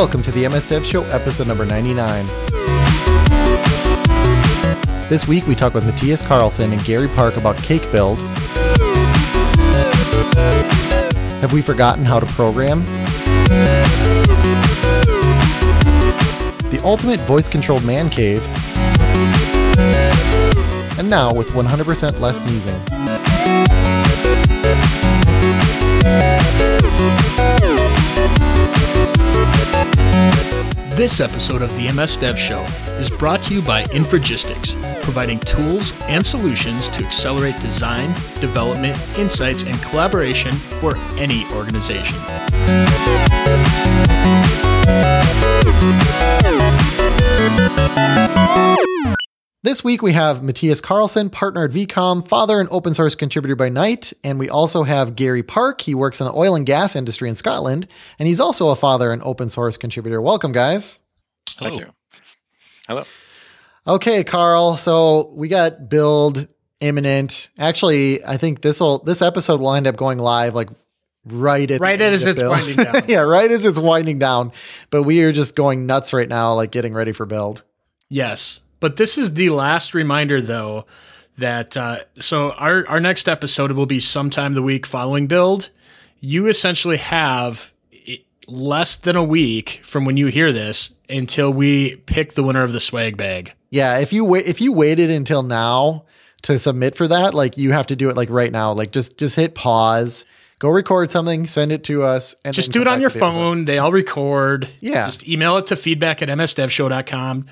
[0.00, 2.26] Welcome to the MS Dev Show, episode number 99.
[5.10, 8.18] This week we talk with Mattias Karlsson and Gary Park about Cake Build.
[11.40, 12.80] Have we forgotten how to program?
[16.70, 18.42] The ultimate voice controlled man cave.
[20.98, 22.80] And now with 100% less sneezing.
[31.00, 32.60] This episode of the MS Dev Show
[32.98, 39.62] is brought to you by Infragistics, providing tools and solutions to accelerate design, development, insights,
[39.62, 42.18] and collaboration for any organization.
[49.70, 53.68] This week we have Mattias Karlsson, partner at VCOM, father and open source contributor by
[53.68, 55.80] night, and we also have Gary Park.
[55.80, 57.86] He works in the oil and gas industry in Scotland,
[58.18, 60.20] and he's also a father and open source contributor.
[60.20, 60.98] Welcome, guys.
[61.50, 61.84] Thank you.
[62.88, 63.04] Hello.
[63.86, 64.76] Okay, Carl.
[64.76, 67.48] So we got build imminent.
[67.56, 70.70] Actually, I think this will this episode will end up going live like
[71.26, 72.50] right at Right the as of it's build.
[72.50, 73.02] winding down.
[73.06, 74.50] yeah, right as it's winding down.
[74.90, 77.62] But we are just going nuts right now, like getting ready for build.
[78.08, 80.86] Yes, but this is the last reminder, though,
[81.38, 85.70] that uh, so our our next episode will be sometime the week following build.
[86.18, 87.72] You essentially have
[88.46, 92.72] less than a week from when you hear this until we pick the winner of
[92.72, 93.54] the swag bag.
[93.70, 96.04] Yeah, if you wait if you waited until now
[96.42, 98.72] to submit for that, like you have to do it like right now.
[98.72, 100.24] Like just just hit pause,
[100.58, 103.24] go record something, send it to us, and Just do it on your to the
[103.24, 103.38] episode.
[103.38, 103.64] phone.
[103.66, 104.68] They all record.
[104.80, 105.06] Yeah.
[105.06, 107.46] Just email it to feedback at msdevshow.com.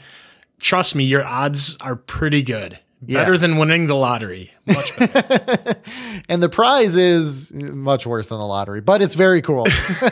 [0.59, 2.79] Trust me, your odds are pretty good.
[3.07, 3.21] Yeah.
[3.21, 4.53] Better than winning the lottery.
[4.67, 5.75] Much better.
[6.31, 9.67] And the prize is much worse than the lottery, but it's very cool.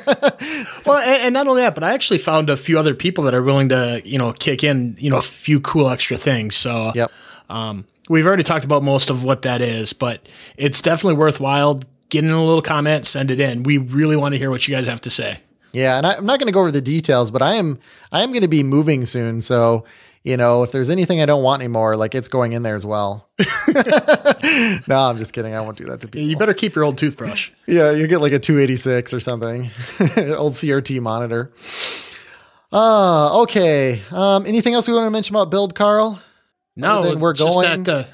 [0.86, 3.34] well, and, and not only that, but I actually found a few other people that
[3.34, 6.56] are willing to, you know, kick in, you know, a few cool extra things.
[6.56, 7.12] So, yep.
[7.50, 10.26] um, we've already talked about most of what that is, but
[10.56, 11.82] it's definitely worthwhile.
[12.08, 13.62] Get in a little comment, send it in.
[13.64, 15.38] We really want to hear what you guys have to say.
[15.72, 17.78] Yeah, and I, I'm not going to go over the details, but I am
[18.10, 19.84] I am going to be moving soon, so
[20.26, 22.84] you know if there's anything I don't want anymore, like it's going in there as
[22.84, 23.28] well.
[24.88, 25.54] no, I'm just kidding.
[25.54, 26.28] I won't do that to people.
[26.28, 27.52] You better keep your old toothbrush.
[27.66, 29.62] Yeah, you get like a 286 or something,
[30.36, 31.52] old CRT monitor.
[32.72, 34.02] Uh, okay.
[34.10, 36.20] Um, anything else we want to mention about build, Carl?
[36.74, 37.84] No, than we're going?
[37.84, 38.08] that, uh,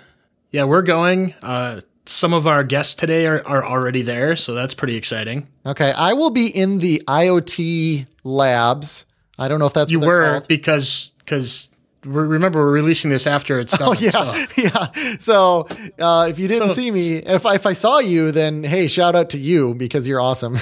[0.50, 1.34] yeah, we're going.
[1.42, 5.48] Uh, some of our guests today are, are already there, so that's pretty exciting.
[5.64, 9.06] Okay, I will be in the IoT labs.
[9.38, 10.48] I don't know if that's you were called.
[10.48, 11.71] because because
[12.04, 13.88] remember we're releasing this after it's done.
[13.88, 15.16] Oh yeah, so- yeah.
[15.18, 15.68] So
[15.98, 18.88] uh, if you didn't So- see me, if I, if I saw you, then hey,
[18.88, 20.58] shout out to you because you're awesome.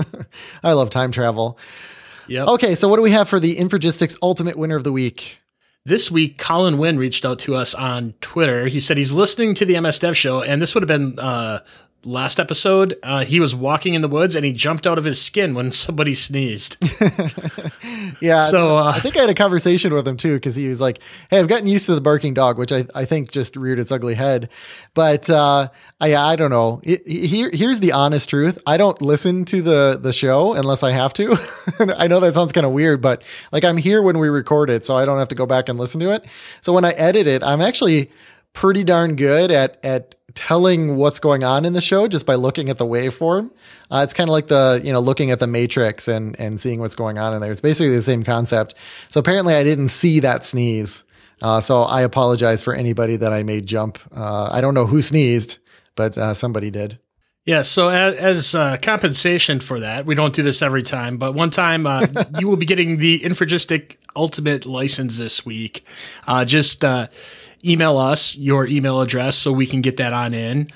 [0.62, 1.58] I love time travel.
[2.28, 2.48] Yep.
[2.48, 5.38] Okay, so what do we have for the Infragistics Ultimate Winner of the Week?
[5.84, 8.66] This week, Colin Wynn reached out to us on Twitter.
[8.66, 11.60] He said he's listening to the MS Dev show, and this would have been uh,
[12.06, 12.96] last episode.
[13.02, 15.72] Uh, he was walking in the woods and he jumped out of his skin when
[15.86, 16.76] somebody sneezed.
[18.20, 20.80] Yeah, So, uh, I think I had a conversation with him too because he was
[20.80, 23.78] like, "Hey, I've gotten used to the barking dog, which I, I think just reared
[23.78, 24.48] its ugly head."
[24.94, 25.68] But uh,
[26.00, 26.80] I I don't know.
[26.84, 28.58] Here here's the honest truth.
[28.66, 31.36] I don't listen to the the show unless I have to.
[31.98, 33.22] I know that sounds kind of weird, but
[33.52, 35.78] like I'm here when we record it, so I don't have to go back and
[35.78, 36.26] listen to it.
[36.60, 38.10] So when I edit it, I'm actually
[38.52, 42.68] pretty darn good at at telling what's going on in the show just by looking
[42.68, 43.50] at the waveform.
[43.90, 46.78] Uh, it's kind of like the you know looking at the matrix and and seeing
[46.78, 47.50] what's going on in there.
[47.50, 48.74] It's basically the same concept.
[49.08, 51.02] So apparently, I didn't see that sneeze.
[51.42, 53.98] Uh, so I apologize for anybody that I made jump.
[54.14, 55.58] Uh, I don't know who sneezed,
[55.94, 56.98] but uh, somebody did.
[57.44, 57.62] yeah.
[57.62, 61.50] So as, as uh, compensation for that, we don't do this every time, but one
[61.50, 62.06] time uh,
[62.38, 65.84] you will be getting the Infragistic Ultimate license this week.
[66.26, 67.06] Uh, just uh,
[67.66, 70.68] email us your email address so we can get that on in.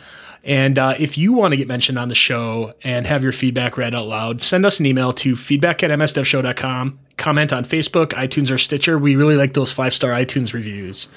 [0.42, 3.76] And uh, if you want to get mentioned on the show and have your feedback
[3.76, 6.98] read out loud, send us an email to feedback at msdevshow.com.
[7.18, 8.98] Comment on Facebook, iTunes, or Stitcher.
[8.98, 11.08] We really like those five star iTunes reviews.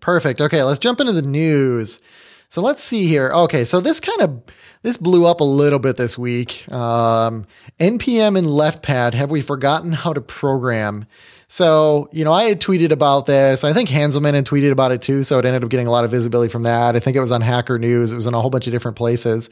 [0.00, 0.40] Perfect.
[0.40, 2.00] Okay, let's jump into the news.
[2.48, 3.30] So let's see here.
[3.32, 4.42] Okay, so this kind of
[4.82, 6.70] this blew up a little bit this week.
[6.72, 7.46] Um,
[7.80, 9.14] npm and leftpad.
[9.14, 11.06] Have we forgotten how to program?
[11.48, 13.62] So you know, I had tweeted about this.
[13.62, 15.22] I think Hanselman had tweeted about it too.
[15.22, 16.96] So it ended up getting a lot of visibility from that.
[16.96, 18.12] I think it was on Hacker News.
[18.12, 19.48] It was in a whole bunch of different places.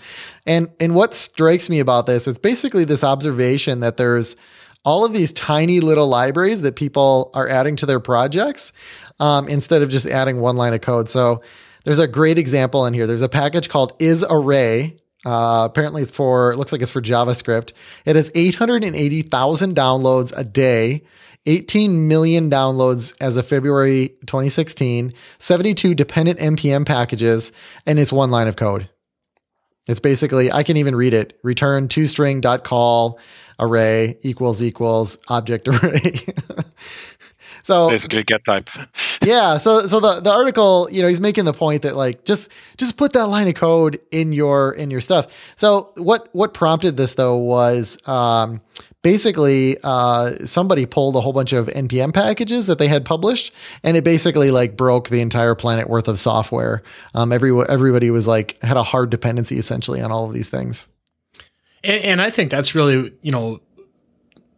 [0.46, 4.34] And and what strikes me about this, it's basically this observation that there's
[4.84, 8.72] all of these tiny little libraries that people are adding to their projects
[9.18, 11.08] um, instead of just adding one line of code.
[11.08, 11.42] So
[11.84, 13.06] there's a great example in here.
[13.06, 17.72] There's a package called isArray, Uh, apparently, it's for it looks like it's for JavaScript.
[18.04, 21.04] It has 880,000 downloads a day.
[21.46, 27.52] 18 million downloads as of February 2016, 72 dependent npm packages,
[27.86, 28.88] and it's one line of code.
[29.86, 31.38] It's basically, I can even read it.
[31.42, 33.18] Return to string dot call
[33.60, 36.20] array equals equals object array.
[37.62, 38.70] so basically get type.
[39.22, 39.58] yeah.
[39.58, 42.48] So so the, the article, you know, he's making the point that like just
[42.78, 45.26] just put that line of code in your in your stuff.
[45.54, 48.62] So what what prompted this though was um
[49.04, 53.52] basically uh, somebody pulled a whole bunch of npm packages that they had published
[53.84, 56.82] and it basically like broke the entire planet worth of software.
[57.14, 60.88] Um, every, everybody was like had a hard dependency essentially on all of these things.
[61.84, 63.60] And, and i think that's really you know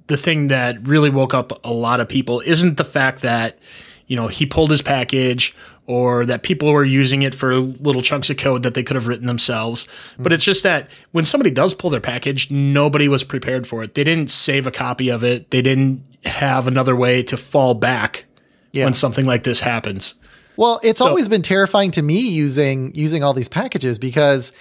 [0.06, 3.58] the thing that really woke up a lot of people isn't the fact that
[4.06, 5.54] you know he pulled his package
[5.86, 9.06] or that people were using it for little chunks of code that they could have
[9.06, 9.86] written themselves.
[9.86, 10.22] Mm-hmm.
[10.24, 13.94] But it's just that when somebody does pull their package, nobody was prepared for it.
[13.94, 15.50] They didn't save a copy of it.
[15.50, 18.24] They didn't have another way to fall back
[18.72, 18.84] yeah.
[18.84, 20.14] when something like this happens.
[20.56, 24.52] Well, it's so, always been terrifying to me using using all these packages because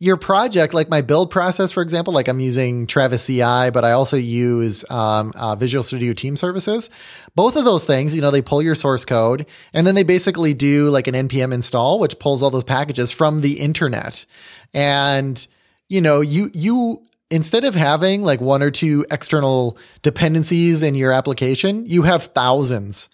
[0.00, 3.92] your project, like my build process, for example, like I'm using Travis CI, but I
[3.92, 6.88] also use um, uh, Visual Studio Team Services.
[7.34, 10.54] Both of those things, you know, they pull your source code and then they basically
[10.54, 14.24] do like an npm install, which pulls all those packages from the internet.
[14.72, 15.44] And
[15.88, 21.12] you know, you you instead of having like one or two external dependencies in your
[21.12, 23.08] application, you have thousands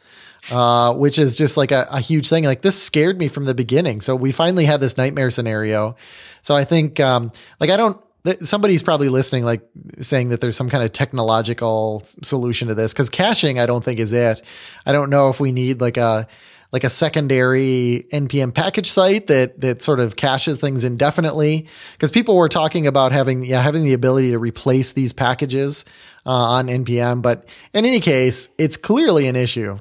[0.50, 2.44] uh, which is just like a, a, huge thing.
[2.44, 4.00] Like this scared me from the beginning.
[4.00, 5.96] So we finally had this nightmare scenario.
[6.42, 8.00] So I think, um, like, I don't,
[8.42, 9.62] somebody's probably listening, like
[10.00, 14.00] saying that there's some kind of technological solution to this because caching, I don't think
[14.00, 14.42] is it.
[14.86, 16.26] I don't know if we need like a,
[16.72, 22.34] like a secondary npm package site that that sort of caches things indefinitely because people
[22.34, 25.84] were talking about having yeah having the ability to replace these packages
[26.26, 29.78] uh, on npm but in any case it's clearly an issue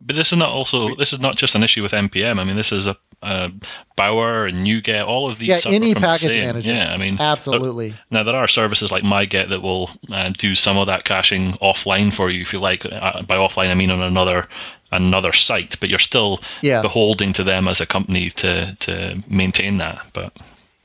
[0.00, 2.38] but this is not also this is not just an issue with npm.
[2.38, 3.50] I mean, this is a uh,
[3.96, 5.66] Bower and NuGet, all of these.
[5.66, 6.72] Yeah, any package manager.
[6.72, 7.94] Yeah, I mean, absolutely.
[8.10, 12.12] now there are services like MyGet that will uh, do some of that caching offline
[12.12, 12.86] for you, if you like.
[12.86, 14.48] Uh, by offline, I mean on another
[14.92, 16.82] another site, but you're still yeah.
[16.82, 20.00] beholding to them as a company to to maintain that.
[20.12, 20.32] But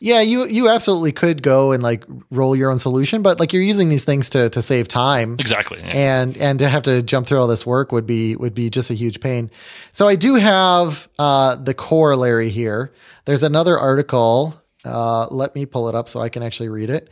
[0.06, 3.64] yeah, you you absolutely could go and like roll your own solution, but like you're
[3.64, 5.36] using these things to to save time.
[5.40, 5.80] Exactly.
[5.80, 5.94] Yeah.
[5.96, 8.92] And and to have to jump through all this work would be would be just
[8.92, 9.50] a huge pain.
[9.94, 12.94] So I do have uh, the corollary here.
[13.26, 14.54] There's another article.
[14.86, 17.10] Uh, let me pull it up so I can actually read it.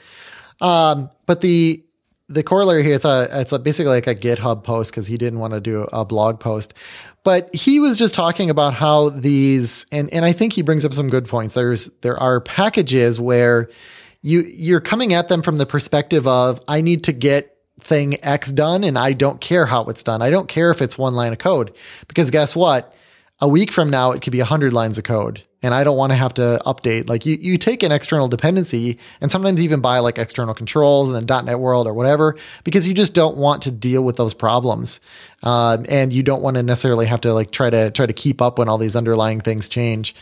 [0.61, 1.83] Um, but the
[2.29, 5.39] the corollary here it's a it's a basically like a GitHub post because he didn't
[5.39, 6.73] want to do a blog post,
[7.23, 10.93] but he was just talking about how these and and I think he brings up
[10.93, 11.53] some good points.
[11.53, 13.69] There's there are packages where
[14.21, 18.51] you you're coming at them from the perspective of I need to get thing X
[18.51, 20.21] done and I don't care how it's done.
[20.21, 21.75] I don't care if it's one line of code
[22.07, 22.93] because guess what?
[23.41, 26.11] A week from now it could be 100 lines of code and I don't want
[26.11, 27.09] to have to update.
[27.09, 31.27] Like you, you take an external dependency and sometimes even buy like external controls and
[31.27, 34.99] then .NET World or whatever because you just don't want to deal with those problems,
[35.41, 38.41] um, and you don't want to necessarily have to like try to try to keep
[38.41, 40.13] up when all these underlying things change.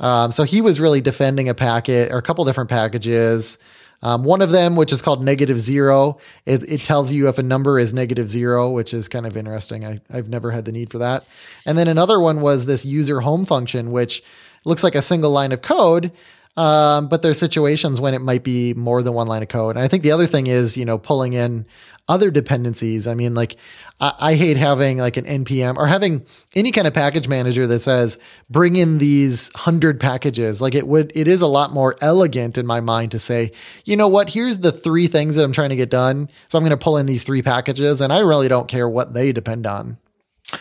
[0.00, 3.58] Um, so he was really defending a packet or a couple different packages.
[4.02, 7.42] Um, one of them, which is called negative zero, it, it, tells you if a
[7.42, 9.86] number is negative zero, which is kind of interesting.
[9.86, 11.24] I, I've never had the need for that.
[11.64, 14.22] And then another one was this user home function, which
[14.64, 16.12] looks like a single line of code.
[16.56, 19.74] Um, but there's situations when it might be more than one line of code.
[19.76, 21.66] And I think the other thing is, you know, pulling in
[22.06, 23.08] other dependencies.
[23.08, 23.56] I mean, like
[23.98, 27.80] I, I, hate having like an npm or having any kind of package manager that
[27.80, 28.18] says
[28.50, 30.60] bring in these hundred packages.
[30.60, 33.52] Like it would, it is a lot more elegant in my mind to say,
[33.84, 36.28] you know what, here's the three things that I'm trying to get done.
[36.48, 39.14] So I'm going to pull in these three packages, and I really don't care what
[39.14, 39.96] they depend on.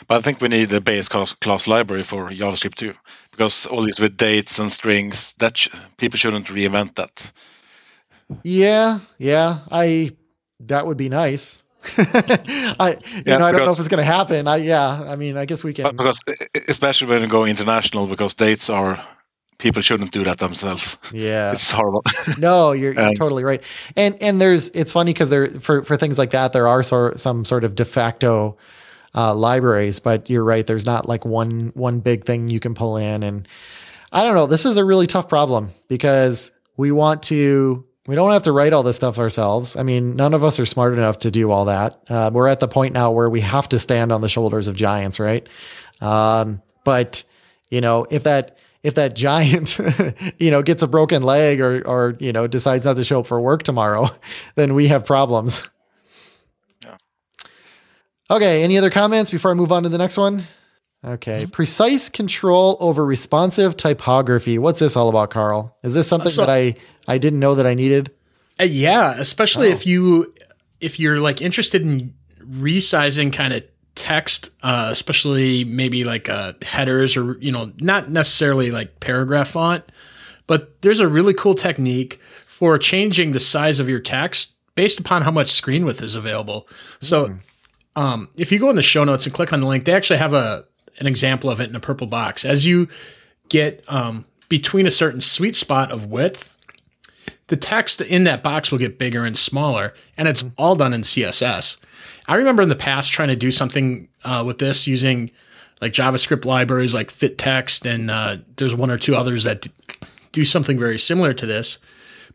[0.07, 2.93] But I think we need a base class, class library for JavaScript too,
[3.35, 7.31] because all these with dates and strings, that sh- people shouldn't reinvent that.
[8.43, 10.11] Yeah, yeah, I
[10.61, 11.63] that would be nice.
[11.97, 14.47] I you yeah, know I don't know if it's going to happen.
[14.47, 16.21] I yeah, I mean I guess we can because
[16.69, 19.03] especially when you go international because dates are
[19.57, 20.97] people shouldn't do that themselves.
[21.11, 22.03] Yeah, it's horrible.
[22.39, 23.61] no, you're, you're totally right.
[23.97, 27.19] And and there's it's funny because there for for things like that there are sort
[27.19, 28.57] some sort of de facto
[29.15, 30.65] uh, libraries, but you're right.
[30.65, 33.47] There's not like one one big thing you can pull in, and
[34.11, 34.47] I don't know.
[34.47, 37.85] This is a really tough problem because we want to.
[38.05, 39.77] We don't have to write all this stuff ourselves.
[39.77, 42.03] I mean, none of us are smart enough to do all that.
[42.09, 44.75] Uh, we're at the point now where we have to stand on the shoulders of
[44.75, 45.47] giants, right?
[46.01, 47.23] Um, but
[47.69, 49.79] you know, if that if that giant,
[50.39, 53.27] you know, gets a broken leg or, or, you know, decides not to show up
[53.27, 54.09] for work tomorrow,
[54.55, 55.63] then we have problems.
[58.33, 58.63] Okay.
[58.63, 60.43] Any other comments before I move on to the next one?
[61.05, 61.43] Okay.
[61.43, 61.51] Mm-hmm.
[61.51, 64.57] Precise control over responsive typography.
[64.57, 65.77] What's this all about, Carl?
[65.83, 66.75] Is this something so, that I,
[67.07, 68.11] I didn't know that I needed?
[68.59, 69.13] Uh, yeah.
[69.19, 69.71] Especially oh.
[69.71, 70.33] if you,
[70.81, 73.63] if you're like interested in resizing kind of
[73.95, 79.83] text, uh, especially maybe like uh, headers or, you know, not necessarily like paragraph font,
[80.47, 85.21] but there's a really cool technique for changing the size of your text based upon
[85.21, 86.67] how much screen width is available.
[86.99, 87.39] So, mm.
[87.95, 90.19] Um, if you go in the show notes and click on the link, they actually
[90.19, 90.65] have a
[90.99, 92.45] an example of it in a purple box.
[92.45, 92.87] As you
[93.49, 96.55] get um, between a certain sweet spot of width,
[97.47, 100.51] the text in that box will get bigger and smaller, and it's mm.
[100.57, 101.77] all done in CSS.
[102.27, 105.31] I remember in the past trying to do something uh, with this using
[105.81, 109.67] like JavaScript libraries like FitText, and uh, there's one or two others that
[110.31, 111.77] do something very similar to this.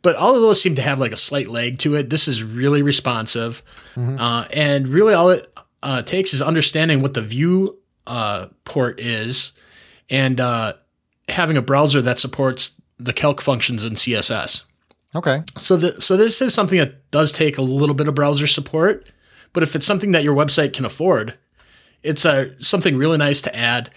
[0.02, 2.10] But all of those seem to have like a slight leg to it.
[2.10, 3.62] This is really responsive,
[3.96, 4.18] mm-hmm.
[4.18, 5.52] uh, and really all it
[5.82, 9.52] uh, takes is understanding what the view uh, port is,
[10.08, 10.74] and uh,
[11.28, 14.64] having a browser that supports the calc functions in CSS.
[15.14, 15.42] Okay.
[15.58, 19.08] So the, so this is something that does take a little bit of browser support,
[19.52, 21.36] but if it's something that your website can afford,
[22.02, 23.90] it's a something really nice to add.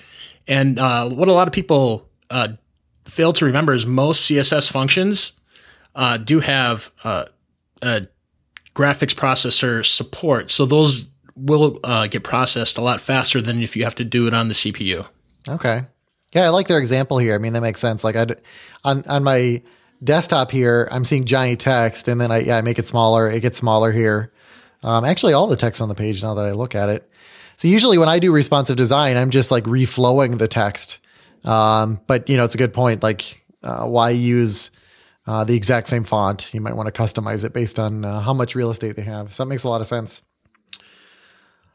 [0.48, 2.50] And uh, what a lot of people uh,
[3.05, 5.34] fail to remember is most CSS functions
[5.96, 7.26] uh, do have uh,
[7.82, 8.04] a
[8.74, 13.84] graphics processor support, so those will uh, get processed a lot faster than if you
[13.84, 15.08] have to do it on the CPU.
[15.48, 15.84] Okay.
[16.34, 17.36] Yeah, I like their example here.
[17.36, 18.04] I mean, that makes sense.
[18.04, 18.28] Like I
[18.84, 19.62] on on my
[20.04, 23.30] desktop here, I'm seeing giant text, and then I yeah I make it smaller.
[23.30, 24.32] It gets smaller here.
[24.84, 27.10] Um, actually, all the text on the page now that I look at it.
[27.58, 31.00] So usually when I do responsive design, I'm just like reflowing the text.
[31.44, 33.04] Um, but you know, it's a good point.
[33.04, 34.72] Like, uh, why use
[35.28, 36.54] uh, the exact same font?
[36.54, 39.34] You might want to customize it based on uh, how much real estate they have.
[39.34, 40.22] So that makes a lot of sense.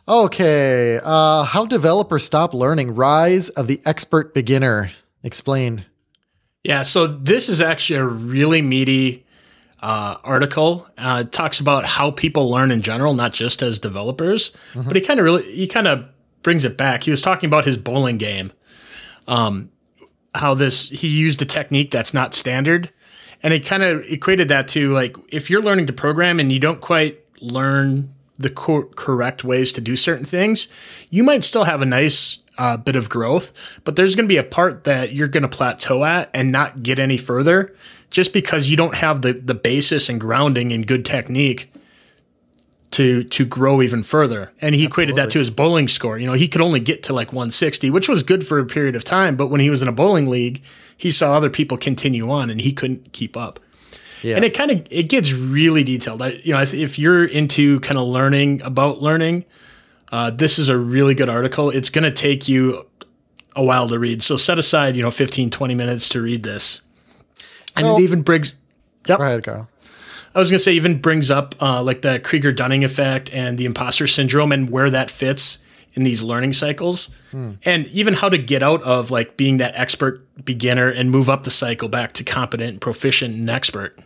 [0.08, 2.94] Okay, uh, how developers stop learning.
[2.94, 4.90] Rise of the expert beginner.
[5.24, 5.84] Explain.
[6.62, 9.26] Yeah, so this is actually a really meaty
[9.80, 10.86] uh, article.
[10.96, 14.50] Uh, it talks about how people learn in general, not just as developers.
[14.72, 14.88] Mm-hmm.
[14.88, 16.04] But he kind of really he kind of
[16.42, 17.02] brings it back.
[17.02, 18.52] He was talking about his bowling game,
[19.26, 19.70] um,
[20.34, 22.92] how this he used a technique that's not standard,
[23.46, 26.58] and he kind of equated that to like if you're learning to program and you
[26.58, 30.66] don't quite learn the co- correct ways to do certain things,
[31.10, 33.52] you might still have a nice uh, bit of growth,
[33.84, 36.82] but there's going to be a part that you're going to plateau at and not
[36.82, 37.72] get any further
[38.10, 41.72] just because you don't have the, the basis and grounding and good technique
[42.90, 44.50] to to grow even further.
[44.60, 44.86] And he Absolutely.
[44.86, 46.18] equated that to his bowling score.
[46.18, 48.96] You know, he could only get to like 160, which was good for a period
[48.96, 50.64] of time, but when he was in a bowling league,
[50.96, 53.60] he saw other people continue on and he couldn't keep up.
[54.22, 54.36] Yeah.
[54.36, 56.22] And it kind of it gets really detailed.
[56.22, 59.44] I, you know, if you're into kind of learning about learning,
[60.10, 61.70] uh, this is a really good article.
[61.70, 62.86] It's going to take you
[63.54, 64.22] a while to read.
[64.22, 66.80] So set aside, you know, 15, 20 minutes to read this
[67.76, 68.54] and it even brings.
[69.06, 69.18] Yep.
[69.18, 69.68] Go ahead, Carl.
[70.34, 73.56] I was going to say, even brings up uh, like the Krieger Dunning effect and
[73.56, 75.58] the imposter syndrome and where that fits
[75.96, 77.52] in these learning cycles, hmm.
[77.64, 81.44] and even how to get out of like being that expert beginner and move up
[81.44, 83.98] the cycle back to competent, proficient, and expert.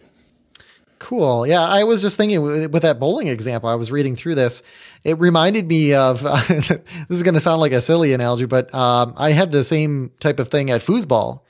[1.01, 1.47] Cool.
[1.47, 3.69] Yeah, I was just thinking with that bowling example.
[3.69, 4.63] I was reading through this.
[5.05, 9.15] It reminded me of this is going to sound like a silly analogy, but um,
[9.17, 11.41] I had the same type of thing at foosball.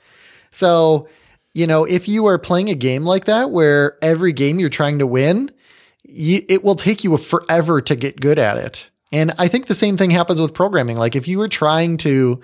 [0.51, 1.07] So
[1.53, 4.99] you know, if you are playing a game like that where every game you're trying
[4.99, 5.51] to win,
[6.03, 8.90] you, it will take you forever to get good at it.
[9.11, 10.97] And I think the same thing happens with programming.
[10.97, 12.41] Like if you were trying to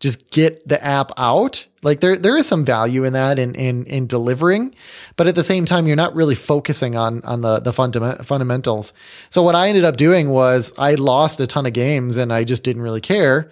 [0.00, 3.84] just get the app out, like there there is some value in that in in
[3.86, 4.74] in delivering,
[5.16, 8.92] but at the same time you're not really focusing on on the the fundament, fundamentals.
[9.28, 12.44] So what I ended up doing was I lost a ton of games and I
[12.44, 13.50] just didn't really care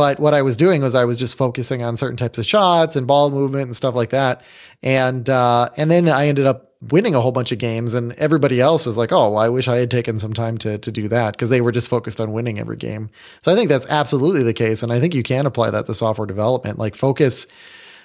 [0.00, 2.96] but what I was doing was I was just focusing on certain types of shots
[2.96, 4.42] and ball movement and stuff like that.
[4.82, 8.60] And uh, and then I ended up winning a whole bunch of games and everybody
[8.60, 11.08] else is like, oh, well, I wish I had taken some time to, to do
[11.08, 13.10] that because they were just focused on winning every game.
[13.42, 14.82] So I think that's absolutely the case.
[14.82, 17.46] And I think you can apply that to software development, like focus,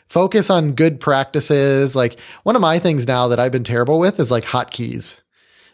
[0.07, 1.95] focus on good practices.
[1.95, 5.21] Like one of my things now that I've been terrible with is like hotkeys.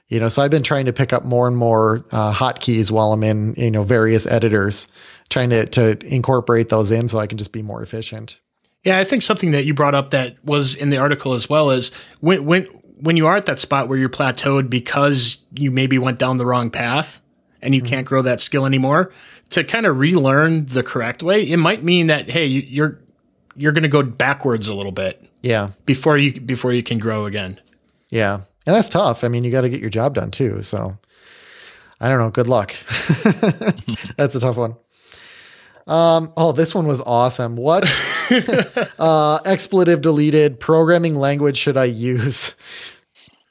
[0.08, 3.13] You know, so I've been trying to pick up more and more uh, hotkeys while
[3.13, 4.88] I'm in, you know, various editors
[5.29, 8.39] trying to to incorporate those in so I can just be more efficient.
[8.84, 11.70] Yeah, I think something that you brought up that was in the article as well
[11.70, 12.67] is when when
[13.01, 16.46] when you are at that spot where you're plateaued because you maybe went down the
[16.46, 17.22] wrong path
[17.62, 17.89] and you mm-hmm.
[17.89, 19.12] can't grow that skill anymore,
[19.50, 23.00] to kind of relearn the correct way, it might mean that hey, you're
[23.55, 25.29] you're going to go backwards a little bit.
[25.41, 25.72] Yeah.
[25.86, 27.60] Before you before you can grow again.
[28.10, 28.36] Yeah.
[28.65, 29.24] And that's tough.
[29.24, 30.62] I mean, you got to get your job done too.
[30.62, 30.98] So
[32.00, 32.29] I don't know.
[32.29, 32.75] Good luck.
[34.17, 34.75] that's a tough one.
[35.88, 37.55] Um, oh, this one was awesome.
[37.55, 37.84] What
[39.00, 42.56] uh, expletive deleted programming language should I use?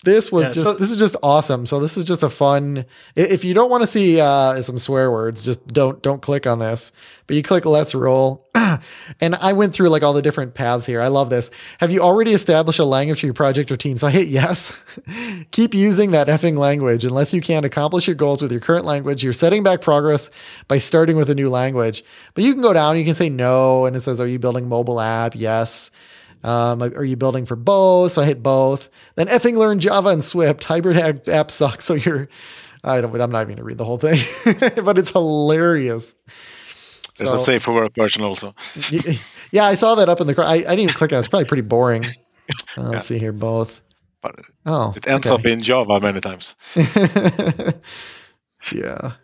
[0.02, 1.66] This was yeah, just so, this is just awesome.
[1.66, 2.86] So this is just a fun.
[3.16, 6.58] If you don't want to see uh, some swear words, just don't don't click on
[6.58, 6.90] this.
[7.26, 8.48] But you click Let's Roll,
[9.20, 11.02] and I went through like all the different paths here.
[11.02, 11.50] I love this.
[11.80, 13.98] Have you already established a language for your project or team?
[13.98, 14.76] So I hit yes.
[15.50, 19.22] Keep using that effing language unless you can't accomplish your goals with your current language.
[19.22, 20.30] You're setting back progress
[20.66, 22.02] by starting with a new language.
[22.32, 22.96] But you can go down.
[22.96, 25.90] You can say no, and it says, "Are you building mobile app?" Yes.
[26.42, 28.12] Um, are you building for both?
[28.12, 28.88] So I hit both.
[29.14, 30.64] Then effing learn Java and Swift.
[30.64, 31.84] Hybrid app, app sucks.
[31.90, 32.28] So you're,
[32.84, 34.20] I don't, I'm not even gonna read the whole thing,
[34.84, 36.14] but it's hilarious.
[37.16, 38.52] There's so, a safe for work version also.
[39.50, 40.40] yeah, I saw that up in the.
[40.40, 41.16] I, I didn't even click on.
[41.16, 41.18] it.
[41.20, 42.04] It's probably pretty boring.
[42.78, 43.80] Uh, let's see here, both.
[44.22, 45.34] But oh, it ends okay.
[45.34, 46.54] up in Java many times.
[48.72, 49.14] yeah.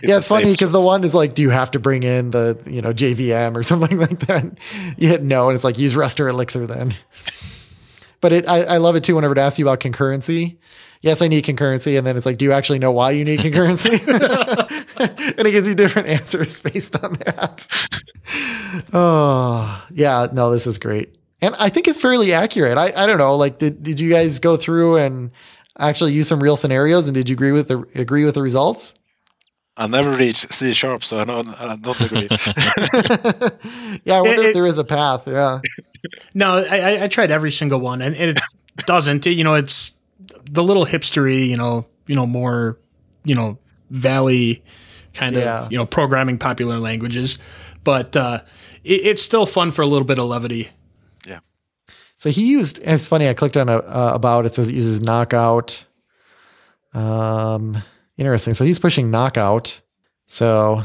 [0.00, 2.30] It's yeah, it's funny because the one is like, do you have to bring in
[2.30, 4.58] the you know JVM or something like that?
[4.96, 6.94] You hit no, and it's like use Rust or Elixir then.
[8.20, 9.16] But it, I, I love it too.
[9.16, 10.56] Whenever it asks you about concurrency,
[11.02, 13.40] yes, I need concurrency, and then it's like, do you actually know why you need
[13.40, 14.00] concurrency?
[15.38, 17.66] and it gives you different answers based on that.
[18.94, 22.78] oh yeah, no, this is great, and I think it's fairly accurate.
[22.78, 25.30] I I don't know, like did did you guys go through and
[25.78, 28.94] actually use some real scenarios, and did you agree with the agree with the results?
[29.76, 32.28] I never reached C sharp, so I don't, I don't agree.
[34.04, 35.26] yeah, I wonder it, if there is a path.
[35.26, 35.60] Yeah.
[36.34, 38.38] No, I, I tried every single one, and it
[38.84, 39.26] doesn't.
[39.26, 39.92] It, you know, it's
[40.50, 42.78] the little hipstery, you know, you know, more,
[43.24, 43.56] you know,
[43.88, 44.62] valley
[45.14, 45.62] kind yeah.
[45.62, 47.38] of, you know, programming popular languages,
[47.84, 48.40] but uh,
[48.84, 50.68] it, it's still fun for a little bit of levity.
[51.26, 51.38] Yeah.
[52.18, 52.80] So he used.
[52.82, 53.26] It's funny.
[53.26, 54.44] I clicked on a, uh, about.
[54.44, 55.86] It says it uses knockout.
[56.92, 57.82] Um
[58.16, 58.54] Interesting.
[58.54, 59.80] So he's pushing knockout.
[60.26, 60.82] So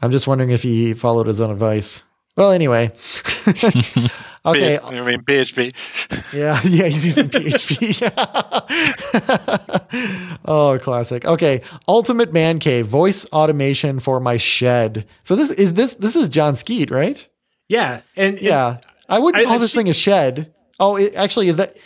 [0.00, 2.02] I'm just wondering if he followed his own advice.
[2.36, 2.86] Well, anyway.
[4.46, 4.78] okay.
[4.78, 6.32] I mean PHP.
[6.32, 8.10] Yeah, yeah, he's using PHP.
[10.46, 11.26] oh, classic.
[11.26, 15.06] Okay, Ultimate Man Cave voice automation for my shed.
[15.22, 17.28] So this is this this is Jon Skeet, right?
[17.68, 20.54] Yeah, and yeah, I wouldn't call I, this thing a shed.
[20.80, 21.76] Oh, it, actually, is that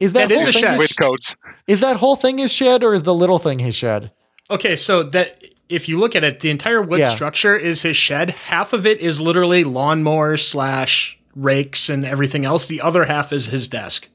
[0.00, 1.36] is that, that is a shed with coats?
[1.66, 4.12] Is that whole thing his shed, or is the little thing his shed?
[4.50, 7.14] Okay, so that if you look at it, the entire wood yeah.
[7.14, 8.30] structure is his shed.
[8.30, 12.66] Half of it is literally lawnmowers slash rakes and everything else.
[12.66, 14.08] The other half is his desk.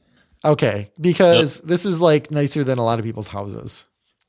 [0.43, 1.69] Okay, because yep.
[1.69, 3.87] this is like nicer than a lot of people's houses.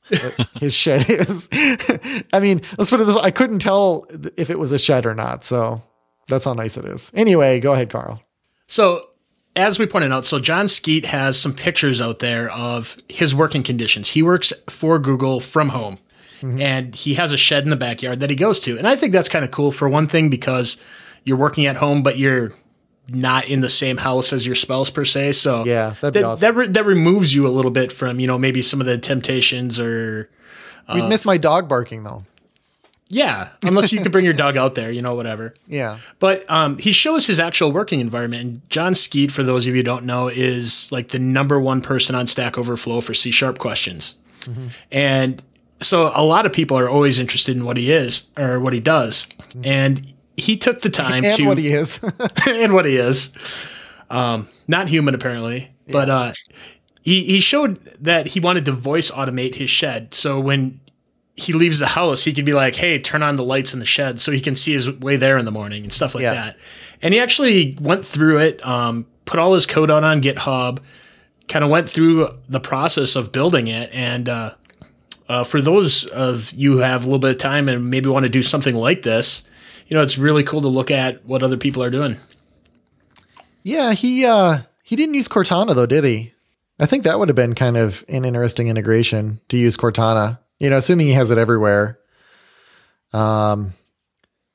[0.61, 1.49] his shed is.
[2.33, 5.05] I mean, let's put it this way: I couldn't tell if it was a shed
[5.05, 5.45] or not.
[5.45, 5.83] So
[6.29, 7.11] that's how nice it is.
[7.13, 8.23] Anyway, go ahead, Carl.
[8.69, 9.03] So
[9.57, 13.63] as we pointed out, so Jon Skeet has some pictures out there of his working
[13.63, 14.11] conditions.
[14.11, 15.99] He works for Google from home.
[16.41, 16.61] Mm-hmm.
[16.61, 18.77] And he has a shed in the backyard that he goes to.
[18.77, 20.77] And I think that's kind of cool for one thing because
[21.25, 22.51] you're working at home, but you're
[23.09, 25.33] not in the same house as your spouse per se.
[25.33, 26.41] So yeah, that awesome.
[26.41, 28.99] that, re- that removes you a little bit from you know maybe some of the
[28.99, 30.29] temptations or.
[30.89, 32.25] Uh, We'd miss my dog barking though.
[33.09, 35.55] Yeah, unless you could bring your dog out there, you know, whatever.
[35.69, 35.99] Yeah.
[36.19, 38.43] But um, he shows his actual working environment.
[38.43, 41.81] And Jon Skeet, for those of you who don't know, is like the number one
[41.81, 44.17] person on Stack Overflow for C sharp questions.
[44.41, 44.67] Mm-hmm.
[44.91, 45.43] And
[45.81, 48.81] so a lot of people are always interested in what he is or what he
[48.81, 49.25] does.
[49.25, 49.65] Mm-hmm.
[49.65, 51.47] And he took the time and to.
[51.47, 52.01] what he is.
[52.49, 53.31] and what he is.
[54.11, 55.73] Um, not human, apparently.
[55.87, 55.93] Yeah.
[55.93, 56.33] But uh,
[57.03, 60.13] he, he showed that he wanted to voice automate his shed.
[60.13, 60.81] So when
[61.37, 63.87] he leaves the house, he can be like, "Hey, turn on the lights in the
[63.87, 66.35] shed," so he can see his way there in the morning and stuff like yeah.
[66.35, 66.57] that.
[67.03, 70.79] And he actually went through it, um, put all his code out on GitHub,
[71.47, 73.91] kind of went through the process of building it.
[73.93, 74.55] And uh,
[75.29, 78.25] uh, for those of you who have a little bit of time and maybe want
[78.25, 79.43] to do something like this,
[79.89, 82.17] you know, it's really cool to look at what other people are doing.
[83.63, 86.33] Yeah, he uh, he didn't use Cortana though, did he?
[86.79, 90.71] I think that would have been kind of an interesting integration to use Cortana you
[90.71, 91.99] know, assuming he has it everywhere.
[93.13, 93.73] Um,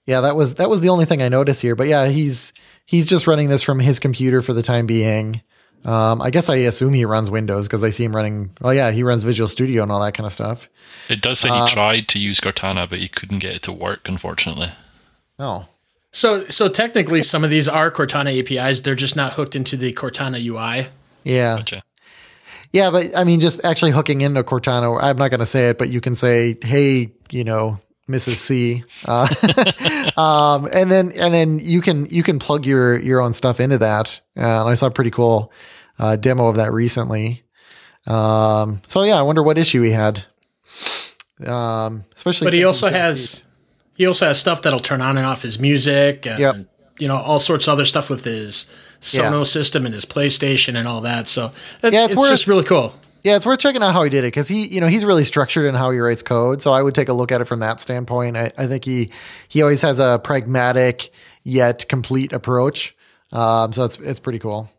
[0.05, 1.75] yeah, that was that was the only thing I noticed here.
[1.75, 2.53] But yeah, he's
[2.85, 5.41] he's just running this from his computer for the time being.
[5.83, 8.51] Um, I guess I assume he runs Windows because I see him running.
[8.61, 10.69] Oh yeah, he runs Visual Studio and all that kind of stuff.
[11.09, 13.71] It does say he uh, tried to use Cortana, but he couldn't get it to
[13.71, 14.71] work, unfortunately.
[15.39, 15.65] Oh,
[16.11, 18.81] so so technically, some of these are Cortana APIs.
[18.81, 20.89] They're just not hooked into the Cortana UI.
[21.23, 21.57] Yeah.
[21.57, 21.83] Gotcha.
[22.71, 25.77] Yeah, but I mean, just actually hooking into Cortana, I'm not going to say it,
[25.77, 28.35] but you can say, hey, you know, Mrs.
[28.35, 28.83] C.
[29.05, 29.27] Uh,
[30.21, 33.79] um, and then and then you can you can plug your your own stuff into
[33.79, 34.21] that.
[34.37, 35.51] Uh, I saw a pretty cool
[35.99, 37.43] uh, demo of that recently.
[38.07, 40.25] Um, so yeah, I wonder what issue he had.
[41.45, 43.43] Um, especially, but he also has
[43.95, 46.25] he also has stuff that'll turn on and off his music.
[46.27, 46.55] And, yep.
[46.99, 48.67] You know all sorts of other stuff with his
[49.01, 49.43] Sonos yeah.
[49.43, 51.27] system and his PlayStation and all that.
[51.27, 51.51] So
[51.83, 52.93] yeah, it's, it's just really cool.
[53.23, 55.23] Yeah, it's worth checking out how he did it because he, you know, he's really
[55.23, 56.61] structured in how he writes code.
[56.61, 58.35] So I would take a look at it from that standpoint.
[58.37, 59.11] I, I think he
[59.47, 61.11] he always has a pragmatic
[61.43, 62.95] yet complete approach.
[63.31, 64.69] Um, so it's it's pretty cool.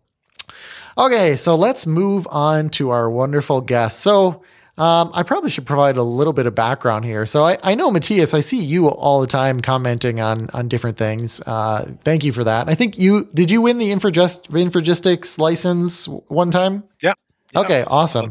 [0.99, 4.01] Okay, so let's move on to our wonderful guest.
[4.01, 4.43] So
[4.79, 7.27] um, I probably should provide a little bit of background here.
[7.27, 10.97] So I, I know Mattias, I see you all the time commenting on on different
[10.97, 11.43] things.
[11.47, 12.69] Uh, thank you for that.
[12.69, 16.85] I think you did you win the Infragist, Infragistics license one time?
[17.03, 17.13] Yeah.
[17.55, 18.31] Okay, awesome.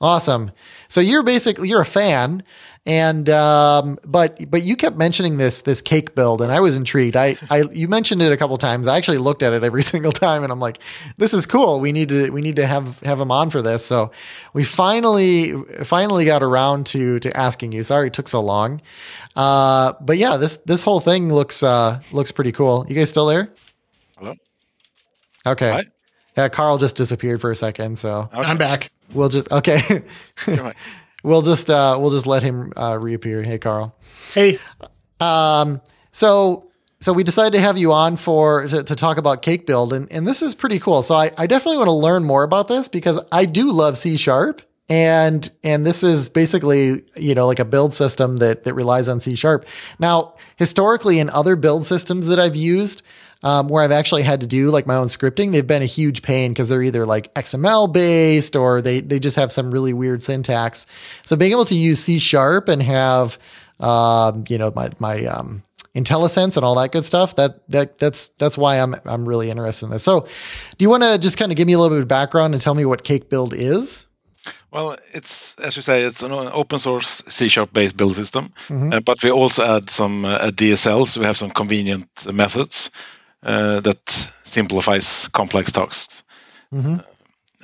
[0.00, 0.52] Awesome.
[0.86, 2.44] So you're basically you're a fan
[2.86, 7.14] and um, but but you kept mentioning this this cake build and I was intrigued.
[7.14, 8.86] I I you mentioned it a couple times.
[8.86, 10.78] I actually looked at it every single time and I'm like
[11.18, 11.78] this is cool.
[11.78, 13.84] We need to we need to have have him on for this.
[13.84, 14.12] So
[14.54, 15.52] we finally
[15.84, 17.82] finally got around to to asking you.
[17.82, 18.80] Sorry it took so long.
[19.36, 22.86] Uh, but yeah, this this whole thing looks uh looks pretty cool.
[22.88, 23.52] You guys still there?
[24.16, 24.34] Hello.
[25.46, 25.70] Okay.
[25.70, 25.84] Hi.
[26.36, 28.48] Yeah, Carl just disappeared for a second, so okay.
[28.48, 28.90] I'm back.
[29.12, 29.80] We'll just okay.
[31.22, 33.42] we'll just uh we'll just let him uh reappear.
[33.42, 33.94] Hey Carl.
[34.32, 34.58] Hey.
[35.20, 35.80] Um
[36.12, 39.92] so so we decided to have you on for to, to talk about cake build
[39.92, 41.02] and, and this is pretty cool.
[41.02, 44.16] So I, I definitely want to learn more about this because I do love C
[44.16, 49.08] sharp and and this is basically you know like a build system that that relies
[49.08, 49.64] on C sharp.
[49.98, 53.02] Now historically in other build systems that I've used,
[53.42, 56.22] um, where I've actually had to do like my own scripting, they've been a huge
[56.22, 60.22] pain because they're either like XML based or they they just have some really weird
[60.22, 60.86] syntax.
[61.24, 63.38] So being able to use C sharp and have
[63.78, 65.62] um, you know my my um,
[65.94, 67.36] IntelliSense and all that good stuff.
[67.36, 70.02] That that that's that's why I'm I'm really interested in this.
[70.02, 72.54] So, do you want to just kind of give me a little bit of background
[72.54, 74.06] and tell me what Cake Build is?
[74.70, 78.92] Well, it's as you say, it's an open source C sharp based build system, mm-hmm.
[78.92, 81.16] uh, but we also add some uh, DSLs.
[81.16, 82.90] We have some convenient methods
[83.42, 86.22] uh, that simplifies complex tasks.
[86.72, 86.96] Mm-hmm.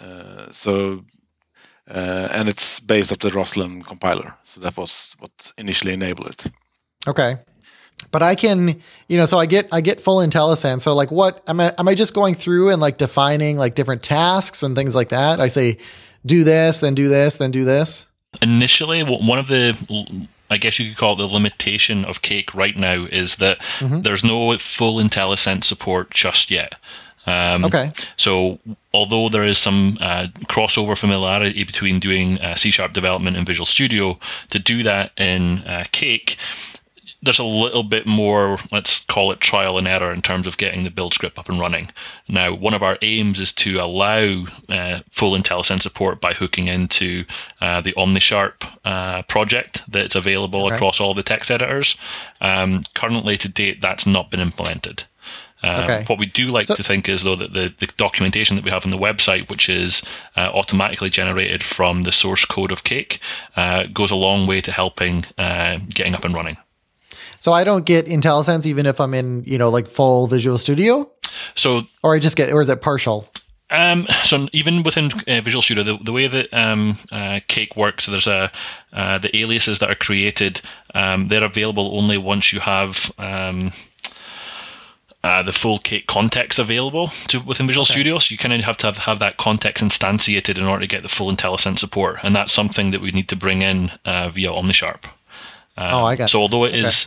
[0.01, 1.05] Uh, so,
[1.89, 4.35] uh, and it's based off the Roslyn compiler.
[4.45, 6.47] So that was what initially enabled it.
[7.07, 7.39] Okay
[8.11, 10.83] but I can, you know, so I get I get full IntelliSense.
[10.83, 14.03] So like, what am I am I just going through and like defining like different
[14.03, 15.41] tasks and things like that?
[15.41, 15.79] I say,
[16.25, 18.07] do this, then do this, then do this.
[18.43, 19.77] Initially, one of the
[20.51, 24.03] I guess you could call it the limitation of Cake right now is that mm-hmm.
[24.03, 26.75] there's no full IntelliSense support just yet.
[27.27, 27.93] Um, okay.
[28.17, 28.59] So
[28.95, 33.67] although there is some uh, crossover familiarity between doing uh, C sharp development in Visual
[33.67, 34.19] Studio,
[34.51, 36.37] to do that in uh, Cake,
[37.23, 40.85] there's a little bit more, let's call it trial and error in terms of getting
[40.85, 41.91] the build script up and running.
[42.29, 47.25] Now, one of our aims is to allow uh, full IntelliSense support by hooking into
[47.61, 50.77] uh, the OmniSharp uh, project that's available okay.
[50.77, 51.97] across all the text editors.
[52.41, 55.05] Um, currently, to date, that's not been implemented.
[55.63, 56.05] Um, okay.
[56.07, 58.71] What we do like so, to think is, though, that the, the, documentation that we
[58.71, 60.03] have on the website, which is
[60.37, 63.21] uh, automatically generated from the source code of Cake,
[63.57, 66.57] uh, goes a long way to helping uh, getting up and running.
[67.47, 71.09] So I don't get IntelliSense even if I'm in, you know, like full Visual Studio.
[71.55, 73.29] So, or I just get, or is it partial?
[73.71, 78.07] Um, so even within uh, Visual Studio, the, the way that um, uh, Cake works,
[78.07, 78.51] there's a
[78.93, 80.61] uh, the aliases that are created.
[80.93, 83.71] Um, they're available only once you have um,
[85.23, 87.93] uh, the full Cake context available to within Visual okay.
[87.93, 88.19] Studio.
[88.19, 91.03] So you kind of have to have, have that context instantiated in order to get
[91.03, 94.51] the full IntelliSense support, and that's something that we need to bring in uh, via
[94.51, 95.05] OmniSharp.
[95.79, 96.31] Um, oh, I got.
[96.31, 96.81] So although it okay.
[96.81, 97.07] is,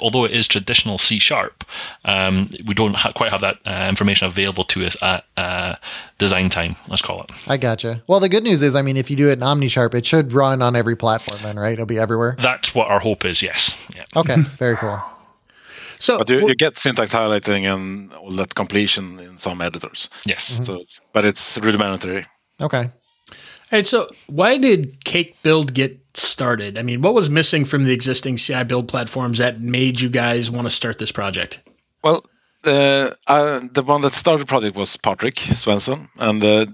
[0.00, 1.64] although it is traditional C sharp,
[2.04, 5.76] um, we don't ha- quite have that uh, information available to us at uh,
[6.18, 6.76] design time.
[6.88, 7.30] Let's call it.
[7.46, 8.02] I gotcha.
[8.08, 10.32] Well, the good news is, I mean, if you do it in OmniSharp, it should
[10.32, 11.40] run on every platform.
[11.42, 11.74] Then, right?
[11.74, 12.36] It'll be everywhere.
[12.38, 13.40] That's what our hope is.
[13.40, 13.76] Yes.
[13.94, 14.04] Yeah.
[14.16, 14.36] Okay.
[14.58, 15.00] Very cool.
[15.98, 20.08] So, but you, you, get syntax highlighting and all that completion in some editors.
[20.26, 20.54] Yes.
[20.54, 20.64] Mm-hmm.
[20.64, 22.26] So, it's, but it's rudimentary.
[22.60, 22.90] Okay.
[23.72, 26.76] And so, why did Cake Build get started?
[26.76, 30.50] I mean, what was missing from the existing CI build platforms that made you guys
[30.50, 31.62] want to start this project?
[32.04, 32.22] Well,
[32.64, 36.66] uh, the one that started the project was Patrick Svensson, and uh,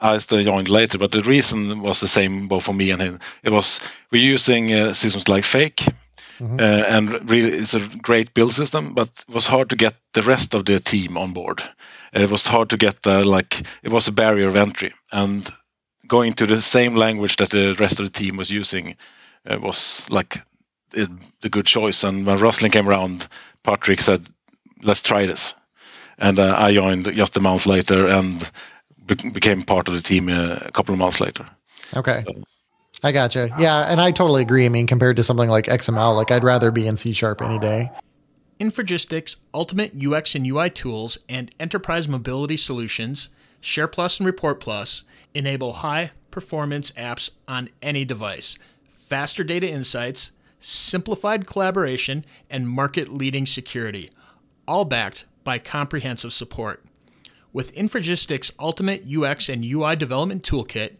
[0.00, 0.96] I still joined later.
[0.96, 3.20] But the reason was the same both for me and him.
[3.42, 3.78] It was
[4.10, 5.84] we're using uh, systems like Fake,
[6.40, 6.58] Mm-hmm.
[6.58, 10.22] Uh, and really it's a great build system but it was hard to get the
[10.22, 11.62] rest of the team on board
[12.12, 15.48] it was hard to get the like it was a barrier of entry and
[16.06, 18.96] going to the same language that the rest of the team was using
[19.46, 20.42] uh, was like
[20.92, 21.08] it,
[21.40, 22.04] the good choice.
[22.04, 23.28] And when Roslyn came around,
[23.62, 24.26] Patrick said,
[24.82, 25.54] "Let's try this,"
[26.18, 28.50] and uh, I joined just a month later and
[29.06, 31.46] be- became part of the team uh, a couple of months later.
[31.96, 32.24] Okay.
[32.26, 32.42] So,
[33.02, 33.54] I gotcha.
[33.58, 34.64] Yeah, and I totally agree.
[34.64, 37.58] I mean, compared to something like XML, like I'd rather be in C sharp any
[37.58, 37.90] day.
[38.58, 43.28] Infragistics Ultimate UX and UI tools and enterprise mobility solutions,
[43.64, 48.58] SharePlus and ReportPlus enable high performance apps on any device,
[48.90, 54.10] faster data insights, simplified collaboration, and market leading security,
[54.68, 56.84] all backed by comprehensive support.
[57.54, 60.96] With Infragistics Ultimate UX and UI Development Toolkit,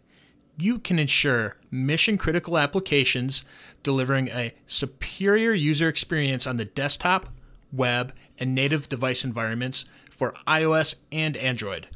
[0.57, 3.45] you can ensure mission critical applications
[3.83, 7.29] delivering a superior user experience on the desktop,
[7.71, 11.89] web, and native device environments for iOS and Android.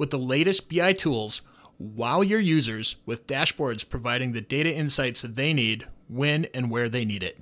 [0.00, 1.42] With the latest BI tools,
[1.78, 6.88] wow your users with dashboards providing the data insights that they need when and where
[6.88, 7.38] they need it,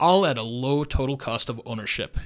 [0.00, 2.18] all at a low total cost of ownership.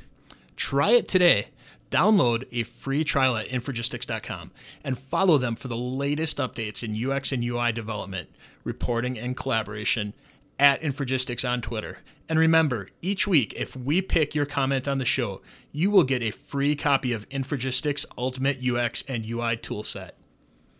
[0.56, 1.48] Try it today.
[1.90, 4.50] Download a free trial at Infragistics.com
[4.82, 8.30] and follow them for the latest updates in UX and UI development,
[8.64, 10.14] reporting, and collaboration
[10.58, 11.98] at Infragistics on Twitter.
[12.28, 16.22] And remember, each week, if we pick your comment on the show, you will get
[16.22, 20.10] a free copy of Infragistics Ultimate UX and UI toolset.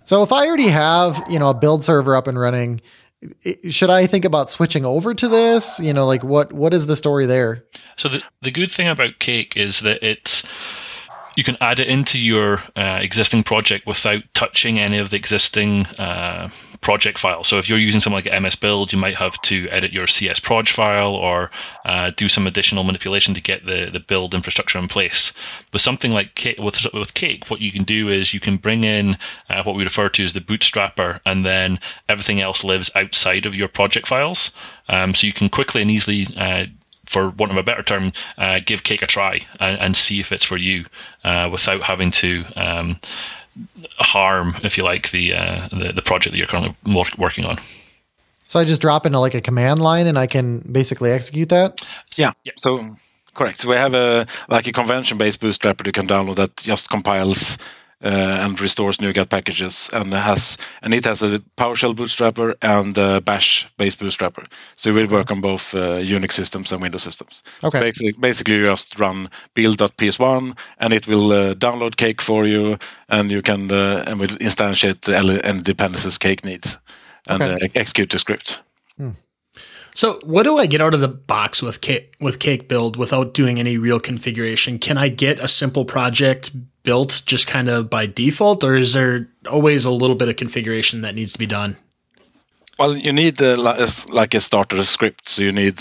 [0.04, 2.80] So if I already have, you know, a build server up and running,
[3.70, 5.80] should I think about switching over to this?
[5.80, 7.64] You know, like what what is the story there?
[7.96, 10.42] So the the good thing about Cake is that it's
[11.36, 15.86] you can add it into your uh, existing project without touching any of the existing
[15.98, 16.48] uh,
[16.80, 17.44] project file.
[17.44, 20.70] So if you're using something like MSBuild, you might have to edit your CS proj
[20.70, 21.50] file or
[21.84, 25.32] uh, do some additional manipulation to get the, the build infrastructure in place.
[25.72, 28.84] With something like Cake, with, with Cake, what you can do is you can bring
[28.84, 33.46] in uh, what we refer to as the bootstrapper, and then everything else lives outside
[33.46, 34.50] of your project files.
[34.88, 36.66] Um, so you can quickly and easily uh,
[37.06, 40.32] for want of a better term, uh, give cake a try and, and, see if
[40.32, 40.84] it's for you
[41.24, 42.98] uh, without having to um,
[43.98, 46.76] harm, if you like, the, uh, the, the project that you're currently
[47.18, 47.58] working on.
[48.46, 51.84] So I just drop into like a command line and I can basically execute that.
[52.16, 52.32] Yeah.
[52.44, 52.52] yeah.
[52.56, 52.96] So
[53.34, 53.58] correct.
[53.60, 57.58] So we have a like a convention based bootstrapper you can download that just compiles
[58.00, 63.98] and restores NuGet packages, and has and it has a PowerShell bootstrapper and a Bash-based
[63.98, 64.46] bootstrapper.
[64.74, 67.42] So it will work on both uh, Unix systems and Windows systems.
[67.64, 67.78] Okay.
[67.78, 72.78] So basically, basically, you just run build.ps1, and it will uh, download Cake for you,
[73.08, 76.76] and you can uh, and will instantiate any dependencies Cake needs,
[77.28, 77.54] and okay.
[77.54, 78.60] Uh, execute the script.
[78.98, 79.10] Hmm.
[79.94, 83.32] So, what do I get out of the box with Cake, with Cake Build without
[83.32, 84.78] doing any real configuration?
[84.78, 86.50] Can I get a simple project
[86.86, 91.02] built just kind of by default, or is there always a little bit of configuration
[91.02, 91.76] that needs to be done?
[92.78, 93.56] Well, you need uh,
[94.08, 95.28] like a starter script.
[95.28, 95.80] So you need.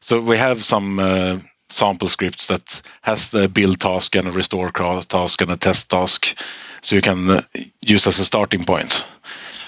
[0.00, 1.38] So we have some uh,
[1.70, 6.38] sample scripts that has the build task and a restore task and a test task,
[6.82, 7.42] so you can uh,
[7.86, 9.06] use as a starting point.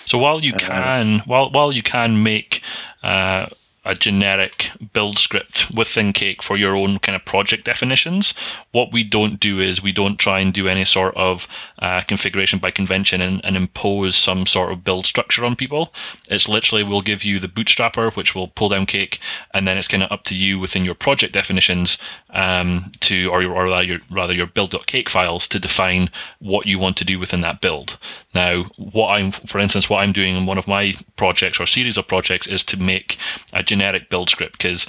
[0.06, 2.62] So while you uh, can, while while you can make
[3.02, 3.46] uh,
[3.84, 8.34] a generic build script within Cake for your own kind of project definitions.
[8.72, 11.46] What we don't do is we don't try and do any sort of
[11.78, 15.92] uh, configuration by convention and, and, impose some sort of build structure on people.
[16.28, 19.20] It's literally we'll give you the bootstrapper, which will pull down Cake,
[19.52, 21.98] and then it's kind of up to you within your project definitions
[22.30, 26.96] um, to, or, or rather your, rather your build.cake files to define what you want
[26.96, 27.96] to do within that build.
[28.34, 31.96] Now, what I'm, for instance, what I'm doing in one of my projects or series
[31.96, 33.16] of projects is to make
[33.52, 34.86] a generic build script because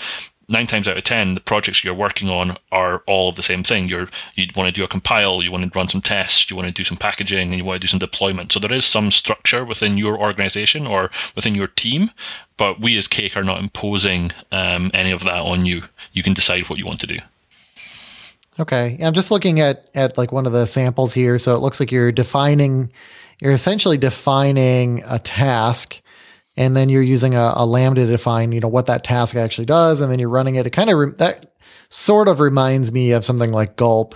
[0.47, 3.89] nine times out of ten, the projects you're working on are all the same thing.
[3.89, 6.67] You're you want to do a compile, you want to run some tests, you want
[6.67, 8.51] to do some packaging, and you want to do some deployment.
[8.51, 12.11] So there is some structure within your organization or within your team,
[12.57, 15.83] but we as Cake are not imposing um, any of that on you.
[16.13, 17.19] You can decide what you want to do.
[18.59, 21.39] Okay, I'm just looking at at like one of the samples here.
[21.39, 22.91] So it looks like you're defining,
[23.41, 26.01] you're essentially defining a task
[26.57, 29.65] and then you're using a, a, lambda to define you know what that task actually
[29.65, 30.65] does and then you're running it.
[30.65, 31.53] It kind of re- that
[31.89, 34.15] sort of reminds me of something like gulp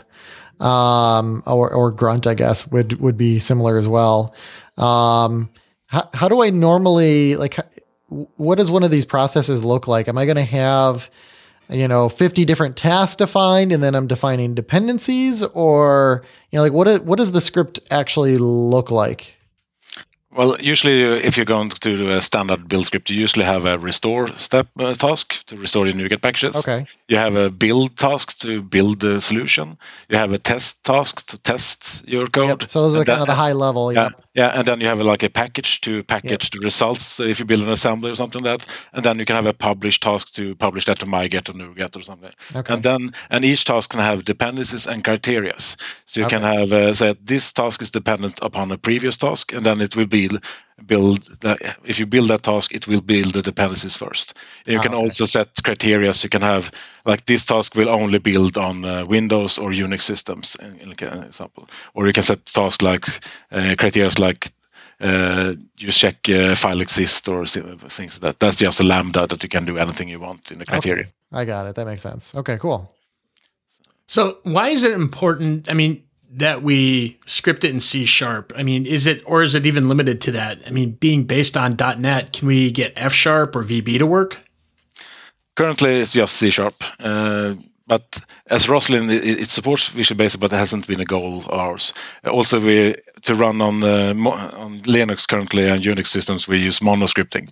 [0.60, 4.34] um, or, or grunt i guess would would be similar as well.
[4.78, 5.50] Um,
[5.88, 7.58] how, how do i normally like
[8.08, 10.08] what does one of these processes look like?
[10.08, 11.10] Am i going to have
[11.70, 15.44] you know 50 different tasks defined and then i'm defining dependencies?
[15.44, 19.39] Or you know like what what does the script actually look like
[20.32, 23.66] Well, usually, uh, if you're going to do a standard build script, you usually have
[23.66, 26.56] a restore step uh, task to restore your NuGet packages.
[26.56, 26.86] Okay.
[27.08, 29.76] You have a build task to build the solution.
[30.08, 32.62] You have a test task to test your code.
[32.62, 32.70] Yep.
[32.70, 33.92] So those are kind of the high level.
[33.92, 36.52] Yeah, yeah, and then you have a, like a package to package yep.
[36.52, 37.06] the results.
[37.06, 39.48] So if you build an assembly or something like that, and then you can have
[39.48, 42.32] a publish task to publish that to MyGet or NuGet or something.
[42.56, 42.72] Okay.
[42.72, 45.58] And then and each task can have dependencies and criteria.
[46.06, 46.38] So you okay.
[46.38, 49.96] can have uh, say this task is dependent upon a previous task, and then it
[49.96, 50.19] will be
[50.86, 54.38] build that if you build that task it will build the dependencies first.
[54.66, 55.04] You can okay.
[55.04, 56.72] also set criteria so you can have
[57.06, 61.02] like this task will only build on uh, windows or unix systems in, in, like
[61.02, 61.68] an example.
[61.94, 63.06] Or you can set tasks like
[63.52, 64.52] uh, criteria like
[65.02, 68.40] uh, you check uh, file exist or things like that.
[68.40, 71.06] That's just a lambda that you can do anything you want in the criteria.
[71.06, 71.14] Okay.
[71.32, 71.76] i got it.
[71.76, 72.36] That makes sense.
[72.36, 72.94] Okay cool.
[74.08, 78.54] So why is it important i mean that we script it in C sharp?
[78.56, 80.60] I mean, is it, or is it even limited to that?
[80.66, 84.38] I mean, being based on .NET, can we get F sharp or VB to work?
[85.56, 86.76] Currently, it's just C sharp.
[87.00, 87.56] Uh,
[87.90, 91.50] but as Roslyn, it, it, supports Visual Basic, but it hasn't been a goal of
[91.50, 91.92] ours.
[92.24, 97.50] Also, we to run on uh, on Linux currently and Unix systems, we use monoscripting,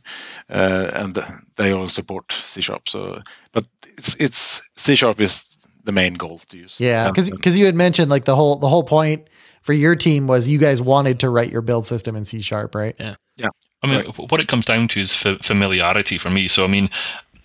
[0.52, 1.18] uh, and
[1.56, 2.88] they all support C sharp.
[2.88, 3.20] So,
[3.52, 3.66] but
[3.98, 5.44] it's it's C sharp is
[5.88, 6.80] the main goal to use.
[6.80, 9.28] Yeah, because because you had mentioned like the whole the whole point
[9.62, 12.76] for your team was you guys wanted to write your build system in C sharp,
[12.76, 12.94] right?
[13.00, 13.48] Yeah, yeah.
[13.82, 14.32] I mean, right.
[14.32, 16.48] what it comes down to is f- familiarity for me.
[16.48, 16.90] So, I mean,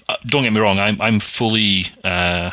[0.08, 2.50] uh, don't get me wrong, I'm I'm fully uh,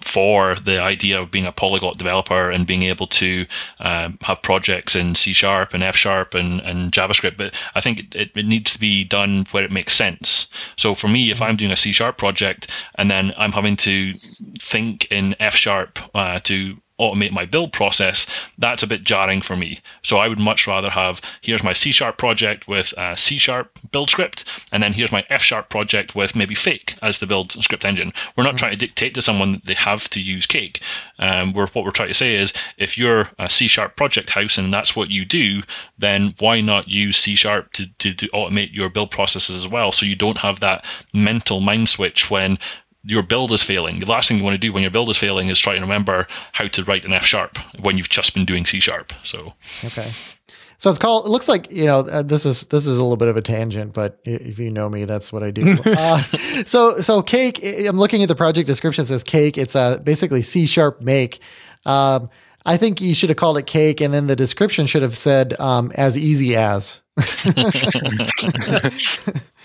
[0.00, 3.46] for the idea of being a polyglot developer and being able to
[3.80, 8.14] um, have projects in C sharp and F sharp and, and JavaScript, but I think
[8.14, 10.46] it, it, needs to be done where it makes sense.
[10.76, 14.12] So for me, if I'm doing a C sharp project and then I'm having to
[14.60, 18.26] think in F sharp uh, to automate my build process,
[18.58, 19.80] that's a bit jarring for me.
[20.02, 23.78] So I would much rather have here's my C sharp project with a C sharp
[23.90, 27.52] build script, and then here's my F sharp project with maybe Fake as the build
[27.62, 28.12] script engine.
[28.36, 28.58] We're not mm-hmm.
[28.58, 30.80] trying to dictate to someone that they have to use Cake.
[31.18, 34.58] Um, we're, what we're trying to say is if you're a C sharp project house
[34.58, 35.62] and that's what you do,
[35.98, 39.92] then why not use C sharp to, to, to automate your build processes as well
[39.92, 42.58] so you don't have that mental mind switch when
[43.04, 43.98] your build is failing.
[43.98, 45.80] The last thing you want to do when your build is failing is try to
[45.80, 49.12] remember how to write an F sharp when you've just been doing C sharp.
[49.24, 50.12] So okay.
[50.76, 51.26] So it's called.
[51.26, 53.42] It looks like you know uh, this is this is a little bit of a
[53.42, 55.76] tangent, but if you know me, that's what I do.
[55.86, 56.22] uh,
[56.64, 57.60] so so cake.
[57.62, 59.02] I'm looking at the project description.
[59.02, 59.58] It says cake.
[59.58, 61.40] It's a basically C sharp make.
[61.86, 62.30] Um,
[62.64, 65.58] I think you should have called it cake, and then the description should have said
[65.60, 67.00] um, as easy as.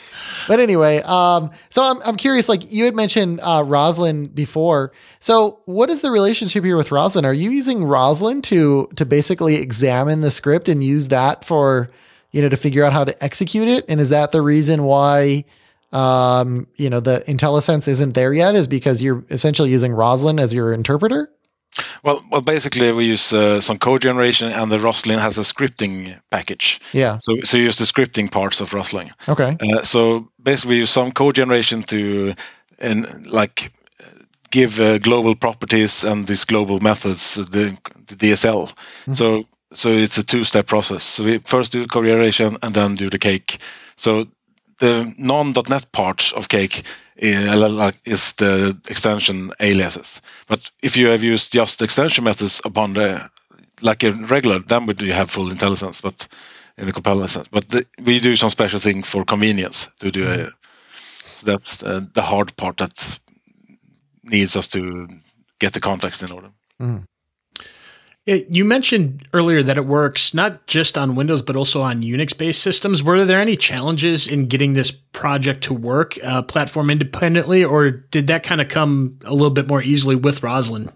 [0.47, 4.91] but anyway, um, so I'm, I'm curious, like you had mentioned uh, Roslyn before.
[5.19, 7.25] So what is the relationship here with Roslyn?
[7.25, 11.89] Are you using Roslyn to to basically examine the script and use that for,
[12.31, 13.85] you know, to figure out how to execute it?
[13.87, 15.45] And is that the reason why
[15.91, 20.53] um, you know, the IntelliSense isn't there yet is because you're essentially using Roslyn as
[20.53, 21.29] your interpreter?
[22.03, 26.19] Well, well, basically we use uh, some code generation, and the Roslyn has a scripting
[26.29, 26.79] package.
[26.93, 27.17] Yeah.
[27.19, 29.11] So, so you use the scripting parts of Roslyn.
[29.27, 29.57] Okay.
[29.59, 32.33] Uh, so basically, we use some code generation to,
[32.79, 33.71] and like,
[34.51, 38.69] give uh, global properties and these global methods the, the DSL.
[38.69, 39.13] Mm-hmm.
[39.13, 41.03] So, so it's a two-step process.
[41.03, 43.59] So we first do code generation and then do the cake.
[43.97, 44.27] So
[44.79, 46.83] the non.NET part of Cake
[47.17, 50.21] is the extension aliases.
[50.47, 53.29] But if you have used just extension methods upon the
[53.81, 56.27] like a regular, then we do have full IntelliSense, but
[56.77, 57.47] in a compiler sense.
[57.51, 60.45] But the, we do some special thing for convenience to do a.
[61.37, 63.19] So that's uh, the hard part that
[64.23, 65.07] needs us to
[65.59, 66.49] get the context in order.
[66.81, 67.07] Mm.
[68.27, 72.37] It, you mentioned earlier that it works not just on Windows, but also on Unix
[72.37, 73.01] based systems.
[73.01, 78.27] Were there any challenges in getting this project to work uh, platform independently, or did
[78.27, 80.91] that kind of come a little bit more easily with Roslyn?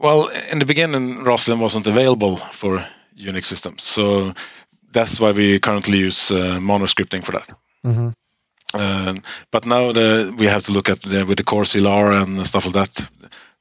[0.00, 2.84] Well, in the beginning, Roslyn wasn't available for
[3.16, 3.84] Unix systems.
[3.84, 4.34] So
[4.90, 7.52] that's why we currently use uh, monoscripting for that.
[7.84, 8.08] Mm-hmm.
[8.74, 9.14] Uh,
[9.52, 12.66] but now the, we have to look at the, with the core CLR and stuff
[12.66, 13.08] like that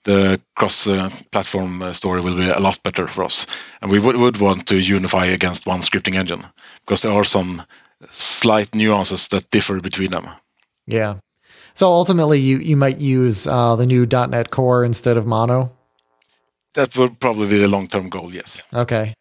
[0.05, 3.45] the cross-platform uh, story will be a lot better for us.
[3.81, 6.45] And we would, would want to unify against one scripting engine
[6.85, 7.63] because there are some
[8.09, 10.29] slight nuances that differ between them.
[10.87, 11.15] Yeah.
[11.73, 15.75] So ultimately, you you might use uh, the new .NET Core instead of Mono.
[16.73, 18.33] That would probably be the long-term goal.
[18.33, 18.61] Yes.
[18.73, 19.13] Okay.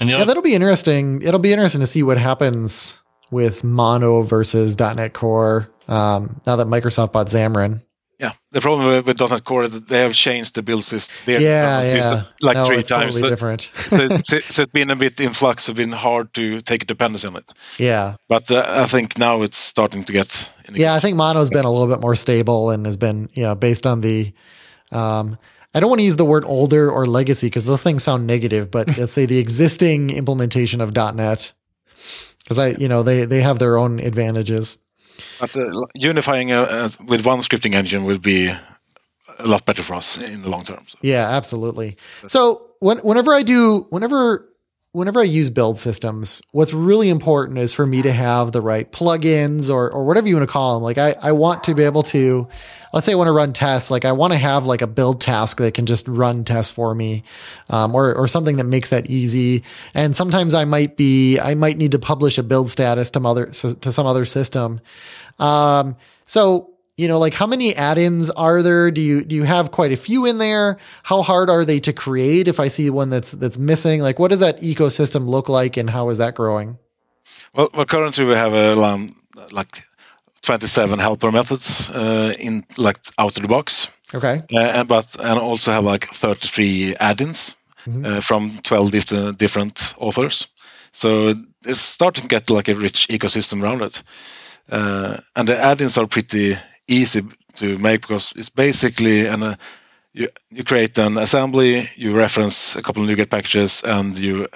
[0.00, 1.22] And yeah, that'll be interesting.
[1.22, 6.66] It'll be interesting to see what happens with Mono versus .NET Core um, now that
[6.66, 7.82] Microsoft bought Xamarin.
[8.24, 11.14] Yeah, the problem with, .NET Core is that they have changed the build system.
[11.26, 11.88] yeah, yeah.
[11.88, 13.14] System like no, three times.
[13.14, 13.60] Totally so, different.
[13.74, 15.68] so, so, it's been a bit in flux.
[15.68, 17.52] It's been hard to take a dependency on it.
[17.78, 20.52] Yeah, but uh, I think now it's starting to get.
[20.72, 23.54] Yeah, I think Mono's been a little bit more stable and has been, you know,
[23.54, 24.32] based on the.
[24.90, 25.36] Um,
[25.74, 28.70] I don't want to use the word older or legacy because those things sound negative,
[28.70, 31.52] but let's say the existing implementation of .NET,
[32.42, 34.78] because I, you know, they they have their own advantages.
[35.40, 38.48] But uh, unifying uh, uh, with one scripting engine will be
[39.38, 40.84] a lot better for us in the long term.
[40.86, 40.98] So.
[41.02, 41.96] Yeah, absolutely.
[42.26, 44.48] So when, whenever I do, whenever
[44.94, 48.90] whenever I use build systems, what's really important is for me to have the right
[48.92, 50.84] plugins or, or whatever you want to call them.
[50.84, 52.46] Like I, I want to be able to,
[52.92, 53.90] let's say I want to run tests.
[53.90, 56.94] Like I want to have like a build task that can just run tests for
[56.94, 57.24] me,
[57.70, 59.64] um, or, or something that makes that easy.
[59.94, 63.46] And sometimes I might be, I might need to publish a build status to other,
[63.46, 64.80] to some other system.
[65.40, 68.90] Um, so you know like how many add-ins are there?
[68.90, 70.78] Do you do you have quite a few in there?
[71.04, 74.00] How hard are they to create if i see one that's that's missing?
[74.00, 76.78] Like what does that ecosystem look like and how is that growing?
[77.54, 79.08] Well, well currently we have a um,
[79.50, 79.84] like
[80.42, 83.90] 27 helper methods uh, in like out of the box.
[84.14, 84.40] Okay.
[84.52, 88.04] Uh, and but and also have like 33 add-ins mm-hmm.
[88.04, 90.46] uh, from 12 different different authors.
[90.92, 91.34] So
[91.64, 94.02] it's starting to get like a rich ecosystem around it.
[94.70, 96.56] Uh, and the add-ins are pretty
[96.88, 97.22] easy
[97.56, 99.56] to make because it's basically an uh,
[100.12, 104.46] you you create an assembly, you reference a couple of NuGet packages, and you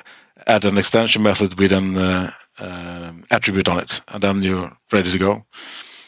[0.46, 5.10] add an extension method with an uh, uh, attribute on it, and then you're ready
[5.10, 5.44] to go.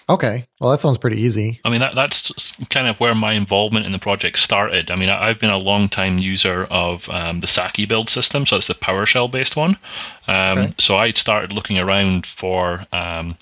[0.09, 1.61] Okay, well that sounds pretty easy.
[1.65, 2.33] I mean that that's
[2.71, 4.91] kind of where my involvement in the project started.
[4.91, 8.57] I mean I've been a long time user of um, the psake build system, so
[8.57, 9.79] it's the PowerShell based one.
[10.27, 10.73] Um, okay.
[10.79, 12.87] So I started looking around for.
[12.93, 13.37] Um,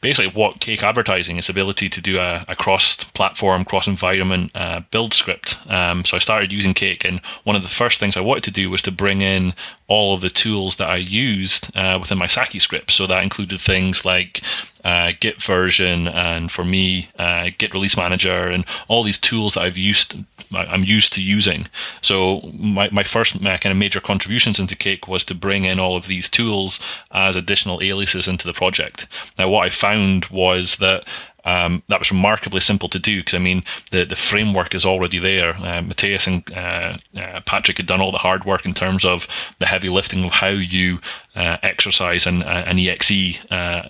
[0.00, 5.58] basically what Cake Advertising is ability to do a, a cross-platform, cross-environment uh, build script.
[5.68, 8.50] Um, so I started using Cake, and one of the first things I wanted to
[8.50, 9.54] do was to bring in
[9.88, 12.92] all of the tools that I used uh, within my psake script.
[12.92, 14.42] So that included things like
[14.84, 20.16] uh, GitVersion, and for me, uh, GitReleaseManager, and all these tools that I've used,
[20.54, 21.66] I'm used to using.
[22.00, 25.78] So my, my first uh, kind of major contributions into Cake was to bring in
[25.80, 26.80] all of these tools
[27.12, 29.06] as additional aliases into the project.
[29.38, 31.04] Now, what I found was that
[31.44, 35.18] um, that was remarkably simple to do because I mean the the framework is already
[35.18, 35.54] there.
[35.54, 39.26] Uh, Mattias and uh, uh, Patrick had done all the hard work in terms of
[39.58, 41.00] the heavy lifting of how you
[41.34, 43.88] uh, exercise an, an exe uh,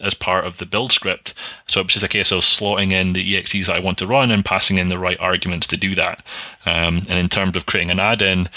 [0.00, 1.34] as part of the build script.
[1.66, 4.30] So it's just a case of slotting in the exes that I want to run
[4.30, 6.24] and passing in the right arguments to do that.
[6.66, 8.48] Um, and in terms of creating an add-in,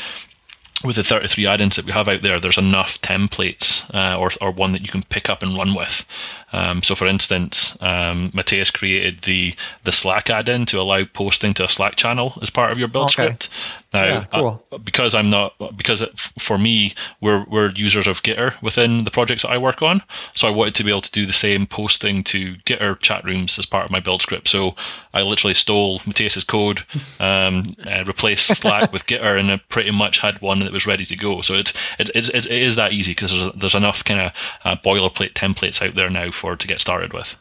[0.83, 4.51] with the 33 add-ins that we have out there, there's enough templates uh, or, or
[4.51, 6.05] one that you can pick up and run with.
[6.53, 11.65] Um, so, for instance, um, Mattias created the the Slack add-in to allow posting to
[11.65, 13.23] a Slack channel as part of your build okay.
[13.23, 13.49] script.
[13.93, 14.65] Now, yeah, cool.
[14.71, 19.11] uh, because I'm not because it, for me we're we're users of Gitter within the
[19.11, 20.01] projects that I work on,
[20.33, 23.59] so I wanted to be able to do the same posting to Gitter chat rooms
[23.59, 24.47] as part of my build script.
[24.47, 24.75] So
[25.13, 26.85] I literally stole Mattias's code,
[27.19, 27.65] um,
[28.05, 31.41] replaced Slack with Gitter, and I pretty much had one that was ready to go.
[31.41, 34.31] So it's it, it's, it is that easy because there's, there's enough kind of
[34.63, 37.35] uh, boilerplate templates out there now for to get started with.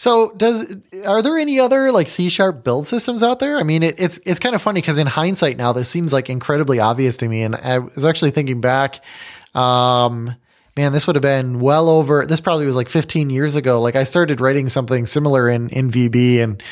[0.00, 3.58] So does are there any other like C sharp build systems out there?
[3.58, 6.30] I mean, it, it's it's kind of funny because in hindsight now this seems like
[6.30, 9.04] incredibly obvious to me, and I was actually thinking back.
[9.54, 10.34] Um,
[10.74, 12.24] man, this would have been well over.
[12.24, 13.82] This probably was like 15 years ago.
[13.82, 16.62] Like I started writing something similar in in VB, and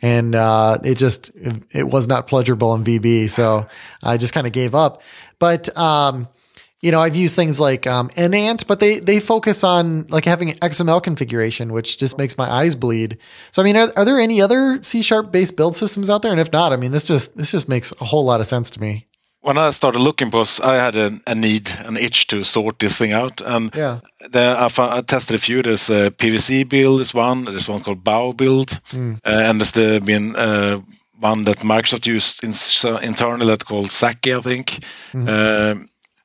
[0.00, 1.32] and uh, it just
[1.72, 3.66] it was not pleasurable in VB, so
[4.02, 5.02] I just kind of gave up.
[5.38, 6.28] But um,
[6.80, 10.52] you know, I've used things like um, NAnt, but they they focus on like having
[10.54, 13.18] XML configuration, which just makes my eyes bleed.
[13.50, 16.32] So, I mean, are, are there any other C sharp based build systems out there?
[16.32, 18.70] And if not, I mean, this just this just makes a whole lot of sense
[18.70, 19.06] to me.
[19.42, 22.98] When I started looking, because I had a, a, need, an itch to sort this
[22.98, 24.00] thing out, and yeah.
[24.30, 25.62] then I, found, I, tested a few.
[25.62, 27.46] There's a PVC build, is one.
[27.46, 29.14] There's one called Bau build, mm.
[29.14, 30.82] uh, and there's the been uh,
[31.20, 32.50] one that Microsoft used in,
[33.02, 34.84] internally that called psake, I think.
[35.12, 35.28] Mm-hmm.
[35.28, 35.84] Uh,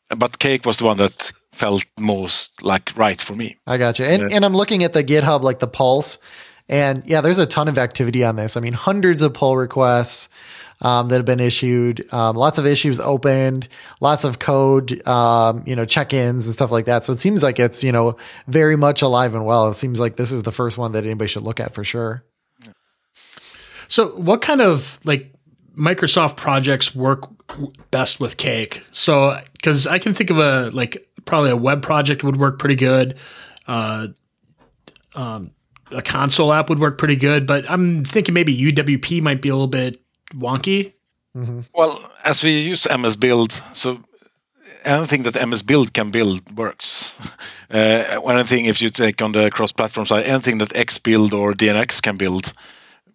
[0.10, 3.58] but Cake was the one that felt most like right for me.
[3.66, 4.06] I got you.
[4.06, 4.36] And yeah.
[4.36, 6.20] and I'm looking at the GitHub like the pulse,
[6.68, 8.58] and yeah, there's a ton of activity on this.
[8.58, 10.30] I mean, hundreds of pull requests.
[10.82, 13.70] Um, that have been issued, um, lots of issues opened,
[14.02, 17.06] lots of code, um, you know, check-ins and stuff like that.
[17.06, 19.70] So it seems like it's, you know, very much alive and well.
[19.70, 22.26] It seems like this is the first one that anybody should look at for sure.
[23.88, 25.32] So what kind of like
[25.78, 27.30] Microsoft projects work
[27.92, 28.84] best with Cake.
[28.92, 32.76] So, because I can think of a like probably a web project would work pretty
[32.76, 33.18] good.
[33.68, 34.08] Uh,
[35.16, 35.52] um,
[35.92, 39.54] a console app would work pretty good, but I'm thinking maybe UWP might be a
[39.54, 40.02] little bit
[40.34, 40.94] wonky.
[41.36, 41.62] Mm-hmm.
[41.74, 44.00] Well, as we use MSBuild, so
[44.86, 47.14] anything that MSBuild can build works.
[47.68, 52.16] Uh, anything, if you take on the cross-platform side, anything that XBuild or DNX can
[52.16, 52.54] build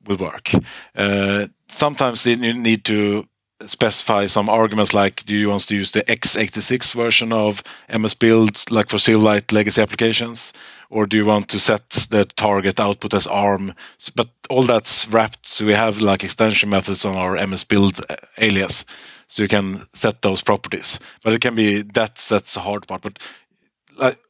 [0.07, 0.51] will work.
[0.97, 3.25] Uh, sometimes you need to
[3.67, 8.89] specify some arguments like do you want to use the x86 version of MSBuild like
[8.89, 10.53] for Silverlight legacy applications?
[10.89, 13.75] Or do you want to set the target output as ARM
[14.17, 18.85] but all that's wrapped so we have like extension methods on our MSBuild uh, alias
[19.29, 20.99] so you can set those properties.
[21.23, 23.19] But it can be that's that's the hard part but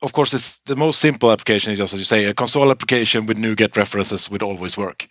[0.02, 3.26] of course it's the most simple application is just as you say a console application
[3.26, 5.06] with NuGet references would always work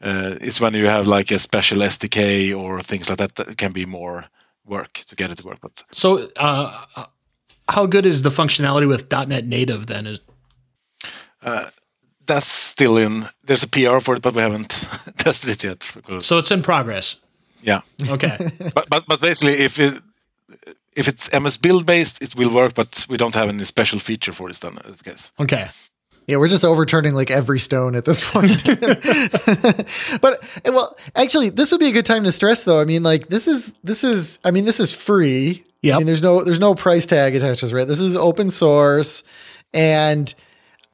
[0.00, 3.72] uh, it's when you have like a special SDK or things like that that can
[3.72, 4.24] be more
[4.66, 5.58] work to get it to work.
[5.60, 6.84] But so, uh,
[7.68, 10.06] how good is the functionality with .NET Native then?
[10.06, 10.20] Is
[11.42, 11.68] uh,
[12.26, 13.24] that's still in.
[13.44, 14.70] There's a PR for it, but we haven't
[15.18, 16.22] tested it yet.
[16.22, 17.16] So it's in progress.
[17.62, 17.80] Yeah.
[18.08, 18.36] Okay.
[18.74, 20.00] but but but basically, if it
[20.96, 24.48] if it's MSBuild based, it will work, but we don't have any special feature for
[24.48, 24.60] this.
[24.60, 25.32] Then, I guess.
[25.40, 25.68] Okay.
[26.26, 28.64] Yeah, we're just overturning like every stone at this point.
[30.22, 32.80] but well, actually, this would be a good time to stress though.
[32.80, 35.64] I mean, like this is this is I mean, this is free.
[35.82, 35.96] Yeah.
[35.96, 37.86] I mean, there's no there's no price tag attached to this, right?
[37.86, 39.22] This is open source.
[39.74, 40.32] And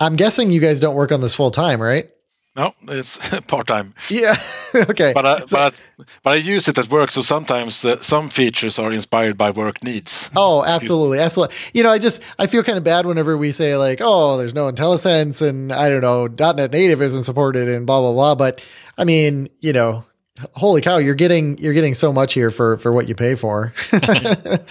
[0.01, 2.11] I'm guessing you guys don't work on this full time, right?
[2.57, 3.95] No, it's part time.
[4.09, 4.35] Yeah.
[4.75, 5.13] okay.
[5.15, 5.81] But I, so, but
[6.25, 9.85] but I use it at work, so sometimes uh, some features are inspired by work
[9.85, 10.31] needs.
[10.35, 11.55] Oh, absolutely, absolutely.
[11.75, 14.55] You know, I just I feel kind of bad whenever we say like, oh, there's
[14.55, 18.35] no IntelliSense and I don't know, .NET Native isn't supported and blah blah blah.
[18.35, 18.61] But
[18.99, 20.05] I mean, you know,
[20.55, 23.73] holy cow you're getting you're getting so much here for for what you pay for.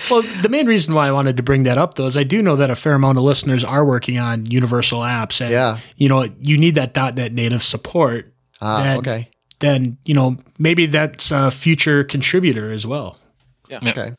[0.09, 2.41] Well the main reason why i wanted to bring that up though is i do
[2.41, 5.77] know that a fair amount of listeners are working on universal apps and yeah.
[5.97, 6.95] you know you need that.
[7.15, 8.33] net native support.
[8.61, 9.29] Ah, then, okay.
[9.59, 13.17] then you know maybe that's a future contributor as well.
[13.69, 13.79] Yeah.
[13.83, 14.13] Okay.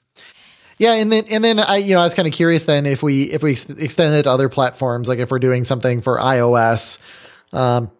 [0.78, 3.02] Yeah, and then and then I you know I was kind of curious then if
[3.02, 6.18] we if we ex- extend it to other platforms like if we're doing something for
[6.18, 6.98] iOS,
[7.52, 7.90] um,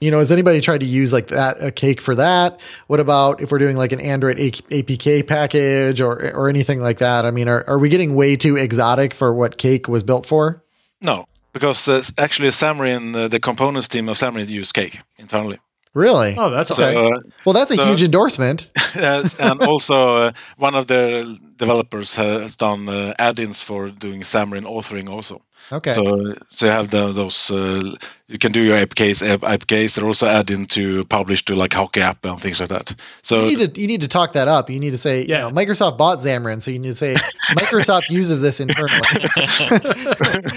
[0.00, 2.60] you know, has anybody tried to use like that a cake for that?
[2.86, 7.24] What about if we're doing like an Android APK package or or anything like that?
[7.24, 10.62] I mean, are are we getting way too exotic for what Cake was built for?
[11.00, 15.58] No, because uh, actually Xamarin, uh, the components team of Xamarin use Cake internally.
[15.94, 16.36] Really?
[16.36, 16.92] Oh, that's okay.
[16.92, 18.70] So, uh, well, that's a so, huge endorsement.
[18.94, 24.64] yes, and also uh, one of the developers has done uh, add-ins for doing Xamarin
[24.64, 25.42] authoring also.
[25.70, 25.92] Okay.
[25.92, 27.94] So so you have the, those uh,
[28.28, 29.94] you can do your APKs APKs.
[29.94, 32.94] They're also add-in to publish to like HockeyApp and things like that.
[33.22, 34.70] So you need to you need to talk that up.
[34.70, 35.46] You need to say yeah.
[35.46, 37.14] you know Microsoft bought Xamarin, so you need to say
[37.50, 38.98] Microsoft uses this internally.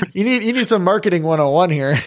[0.13, 1.97] you need you need some marketing 101 here.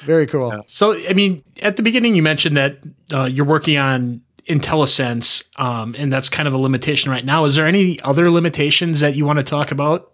[0.00, 0.52] Very cool.
[0.54, 0.60] Yeah.
[0.66, 2.78] So, I mean, at the beginning, you mentioned that
[3.12, 7.44] uh, you're working on IntelliSense, um, and that's kind of a limitation right now.
[7.44, 10.10] Is there any other limitations that you want to talk about,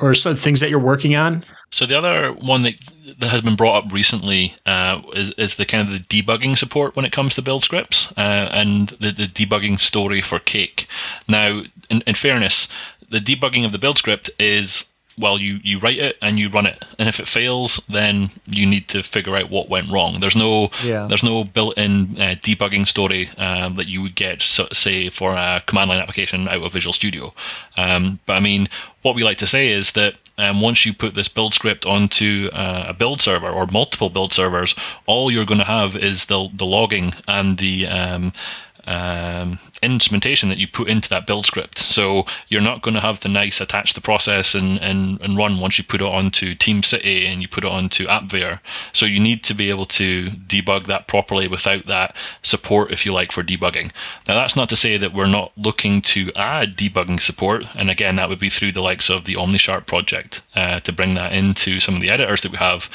[0.00, 1.44] or some things that you're working on?
[1.70, 2.74] So the other one that
[3.18, 6.96] that has been brought up recently uh, is is the kind of the debugging support
[6.96, 10.86] when it comes to build scripts uh, and the, the debugging story for Cake.
[11.28, 12.68] Now, in, in fairness,
[13.08, 14.84] the debugging of the build script is
[15.18, 18.66] well, you, you write it and you run it, and if it fails, then you
[18.66, 20.20] need to figure out what went wrong.
[20.20, 21.06] There's no yeah.
[21.06, 25.62] there's no built-in uh, debugging story um, that you would get, so, say, for a
[25.66, 27.34] command line application out of Visual Studio.
[27.76, 28.68] Um, but I mean,
[29.02, 32.48] what we like to say is that um, once you put this build script onto
[32.52, 34.74] uh, a build server or multiple build servers,
[35.06, 37.86] all you're going to have is the the logging and the
[38.86, 41.78] um, um, instrumentation that you put into that build script.
[41.78, 45.60] So you're not going to have the nice attach the process and, and, and run
[45.60, 48.60] once you put it onto TeamCity and you put it onto AppVeyor.
[48.92, 53.12] So you need to be able to debug that properly without that support, if you
[53.12, 53.90] like, for debugging.
[54.28, 58.16] Now that's not to say that we're not looking to add debugging support, and again
[58.16, 61.80] that would be through the likes of the OmniSharp project uh, to bring that into
[61.80, 62.88] some of the editors that we have.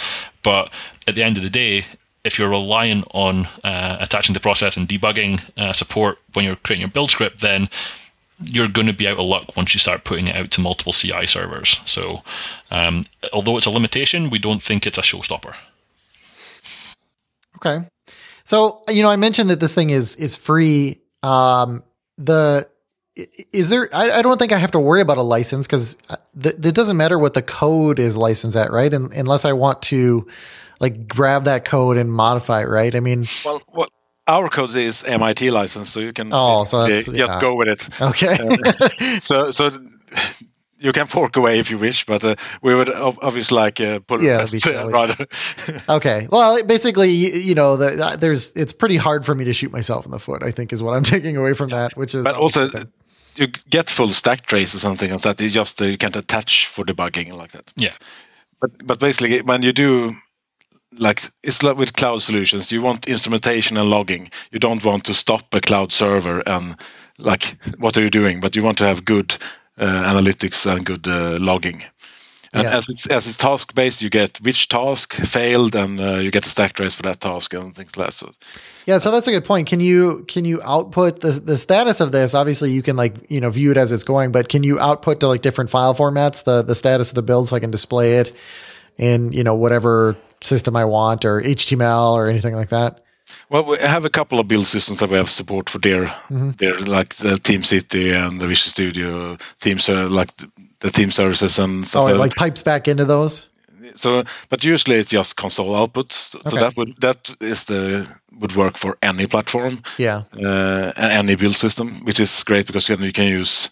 [0.43, 0.71] But
[1.07, 1.85] at the end of the day,
[2.27, 6.81] if you're reliant on uh, attaching the process and debugging uh, support when you're creating
[6.81, 7.69] your build script, then
[8.43, 10.93] you're going to be out of luck once you start putting it out to multiple
[10.93, 11.79] CI servers.
[11.85, 12.21] So,
[12.69, 15.55] um, although it's a limitation, we don't think it's a showstopper.
[17.55, 17.87] Okay,
[18.43, 21.01] so you know, I mentioned that this thing is is free.
[21.23, 21.83] Um,
[22.19, 22.67] the
[23.51, 23.89] is there?
[23.93, 26.75] I, I don't think I have to worry about a license because uh, th- it
[26.75, 28.93] doesn't matter what the code is licensed at, right?
[28.93, 30.27] And, unless I want to
[30.79, 32.93] like grab that code and modify it, right?
[32.93, 33.89] I mean, well, what
[34.27, 37.39] our code is MIT license, so you can oh, so that's, yeah.
[37.39, 38.01] go with it.
[38.01, 38.37] Okay.
[38.39, 39.71] uh, so so
[40.79, 44.21] you can fork away if you wish, but uh, we would obviously like uh, put
[44.21, 44.45] yeah,
[44.91, 45.25] rather.
[45.89, 49.53] okay, well, basically, you, you know, the, uh, there's it's pretty hard for me to
[49.53, 50.43] shoot myself in the foot.
[50.43, 52.23] I think is what I'm taking away from that, which is.
[52.23, 52.69] But also,
[53.35, 55.41] you get full stack trace or something like that.
[55.41, 57.71] You just uh, you can't attach for debugging like that.
[57.75, 57.93] Yeah.
[58.59, 60.15] But but basically, when you do
[60.97, 65.13] like it's like with cloud solutions you want instrumentation and logging you don't want to
[65.13, 66.75] stop a cloud server and
[67.17, 69.35] like what are you doing but you want to have good
[69.79, 71.83] uh, analytics and good uh, logging.
[72.53, 72.77] And yeah.
[72.77, 76.45] as it's as it's task based, you get which task failed, and uh, you get
[76.45, 78.13] a stack trace for that task and things like that.
[78.13, 78.31] So,
[78.85, 79.67] yeah, so that's a good point.
[79.67, 82.33] Can you can you output the the status of this?
[82.33, 85.19] Obviously, you can like you know view it as it's going, but can you output
[85.19, 88.15] to like different file formats the the status of the build so I can display
[88.15, 88.33] it
[88.97, 93.03] in you know whatever system I want or HTML or anything like that?
[93.49, 96.51] Well, we have a couple of build systems that we have support for their, mm-hmm.
[96.51, 101.59] their like the TeamCity and the Visual Studio themes, uh, like the, the Team Services
[101.59, 102.03] and stuff.
[102.03, 103.47] Oh, it like pipes back into those.
[103.95, 106.13] So, but usually it's just console output.
[106.13, 106.59] So okay.
[106.59, 108.07] that would that is the
[108.39, 109.81] would work for any platform.
[109.97, 110.23] Yeah.
[110.33, 113.69] Uh, any build system, which is great because you can use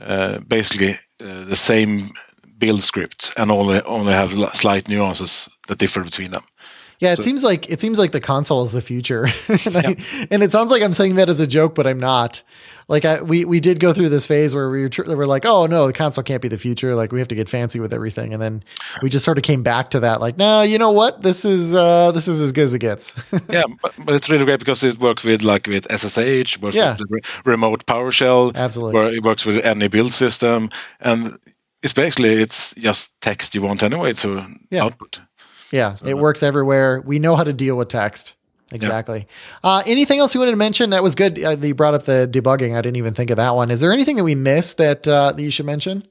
[0.00, 2.12] uh, basically uh, the same
[2.58, 6.44] build script and only only have slight nuances that differ between them.
[7.00, 9.80] Yeah, it so, seems like it seems like the console is the future, and, yeah.
[9.86, 12.42] I, and, it sounds like I'm saying that as a joke, but I'm not.
[12.88, 15.44] Like I, we we did go through this phase where we were, tr- were like,
[15.44, 16.94] oh no, the console can't be the future.
[16.94, 18.64] Like we have to get fancy with everything, and then
[19.02, 20.20] we just sort of came back to that.
[20.20, 21.22] Like, no, you know what?
[21.22, 23.14] This is uh, this is as good as it gets.
[23.50, 26.96] yeah, but, but it's really great because it works with like with SSH, works yeah.
[26.98, 28.98] with re- remote PowerShell, absolutely.
[28.98, 31.38] Where it works with any build system, and
[31.82, 34.84] it's basically it's just text you want anyway to yeah.
[34.84, 35.20] output.
[35.70, 37.00] Yeah, so, it works everywhere.
[37.00, 38.36] We know how to deal with text.
[38.70, 39.26] Exactly.
[39.64, 39.70] Yeah.
[39.70, 40.90] Uh, anything else you wanted to mention?
[40.90, 41.42] That was good.
[41.42, 42.76] Uh, you brought up the debugging.
[42.76, 43.70] I didn't even think of that one.
[43.70, 46.06] Is there anything that we missed that uh, that you should mention?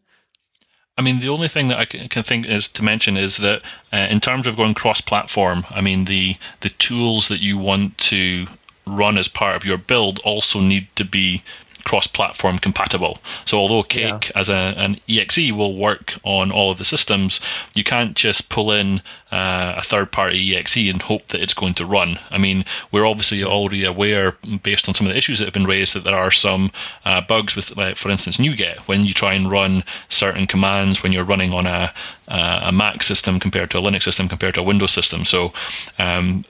[0.98, 3.62] I mean, the only thing that I can think is to mention is that
[3.94, 8.48] uh, in terms of going cross-platform, I mean the the tools that you want to
[8.88, 11.44] run as part of your build also need to be
[11.88, 13.18] cross-platform compatible.
[13.46, 14.42] So although Cake yeah.
[14.42, 17.40] as a, an exe will work on all of the systems,
[17.74, 21.86] you can't just pull in uh, a third-party exe and hope that it's going to
[21.86, 22.20] run.
[22.30, 25.72] I mean, we're obviously already aware, based on some of the issues that have been
[25.76, 26.72] raised, that there are some
[27.06, 31.14] uh, bugs with, like, for instance, NuGet when you try and run certain commands when
[31.14, 31.94] you're running on a,
[32.28, 35.26] a Mac system compared to a Linux system compared to a Windows system.
[35.26, 35.54] So
[36.00, 36.44] um,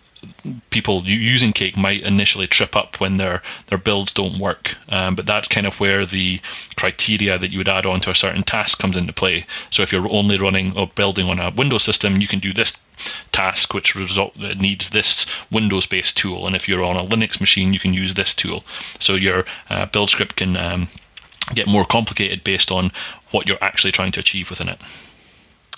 [0.70, 4.76] people using Cake might initially trip up when their their builds don't work.
[4.90, 6.42] Um, but that's kind of where the
[6.76, 9.46] criteria that you would add on to a certain task comes into play.
[9.70, 12.74] So if you're only running or building on a Windows system, you can do this
[13.32, 17.80] task which result needs this Windows-based tool, and if you're on a Linux machine, you
[17.80, 18.64] can use this tool.
[19.00, 20.90] So your uh, build script can um,
[21.54, 22.92] get more complicated based on
[23.32, 24.80] what you're actually trying to achieve within it.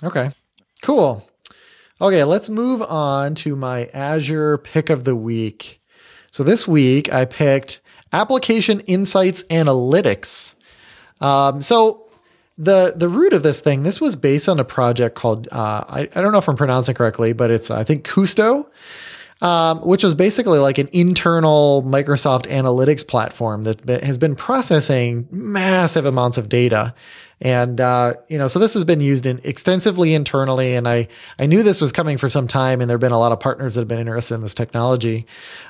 [0.02, 0.30] Okay,
[0.82, 1.29] cool.
[2.02, 5.82] Okay, let's move on to my Azure pick of the week.
[6.30, 7.80] So this week I picked
[8.10, 10.54] Application Insights Analytics.
[11.20, 12.08] Um, so
[12.56, 16.08] the the root of this thing, this was based on a project called uh, I,
[16.14, 18.66] I don't know if I'm pronouncing correctly, but it's I think Kusto.
[19.42, 26.04] Um, which was basically like an internal Microsoft analytics platform that has been processing massive
[26.04, 26.92] amounts of data
[27.40, 30.74] and, uh, you know, so this has been used in extensively internally.
[30.74, 33.18] And I, I knew this was coming for some time and there have been a
[33.18, 35.26] lot of partners that have been interested in this technology.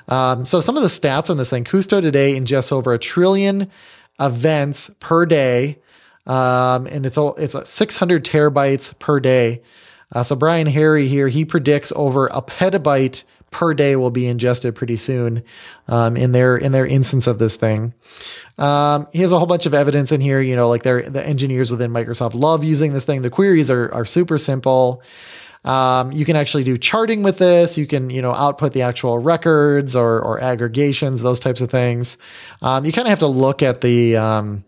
[0.09, 3.71] Um, so some of the stats on this thing, Kusto today ingests over a trillion
[4.19, 5.79] events per day.
[6.27, 9.63] Um, and it's all, it's 600 terabytes per day.
[10.13, 14.75] Uh, so Brian Harry here, he predicts over a petabyte per day will be ingested
[14.75, 15.43] pretty soon
[15.89, 17.93] um, in their in their instance of this thing.
[18.59, 20.41] Um, he has a whole bunch of evidence in here.
[20.41, 23.23] You know, like the engineers within Microsoft love using this thing.
[23.23, 25.03] The queries are are super simple.
[25.65, 27.77] Um, you can actually do charting with this.
[27.77, 32.17] You can, you know, output the actual records or, or aggregations, those types of things.
[32.63, 34.65] Um, you kind of have to look at the, um,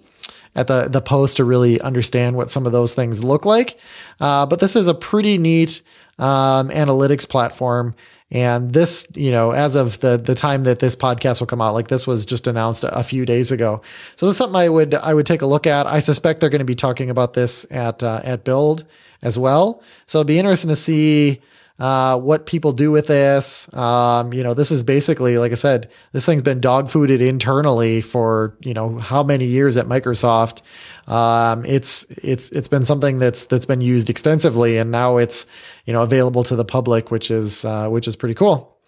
[0.54, 3.78] at the, the post to really understand what some of those things look like.
[4.20, 5.80] Uh, but this is a pretty neat,
[6.18, 7.94] um, analytics platform.
[8.32, 11.74] And this, you know, as of the the time that this podcast will come out,
[11.74, 13.82] like this was just announced a, few days ago.
[14.16, 15.86] So that's something I would I would take a look at.
[15.86, 18.86] I suspect they're going to be talking about this at uh, at Build
[19.22, 19.82] as well.
[20.06, 21.42] So it'd be interesting to see
[21.82, 23.72] uh, what people do with this.
[23.74, 28.00] Um, you know, this is basically, like I said, this thing's been dog fooded internally
[28.00, 30.62] for you know how many years at Microsoft.
[31.08, 35.46] Um, it's it's it's been something that's that's been used extensively, and now it's
[35.84, 38.78] you know available to the public, which is uh, which is pretty cool.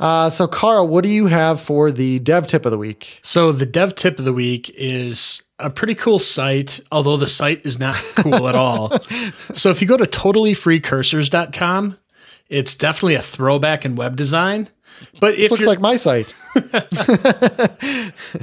[0.00, 3.18] Uh, so, Carl, what do you have for the dev tip of the week?
[3.22, 7.64] So, the dev tip of the week is a pretty cool site, although the site
[7.66, 8.92] is not cool at all.
[9.52, 11.96] So, if you go to totallyfreecursors.com,
[12.48, 14.68] it's definitely a throwback in web design.
[15.20, 16.32] But if looks like my site.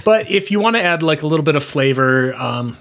[0.06, 2.78] but if you want to add like a little bit of flavor, um,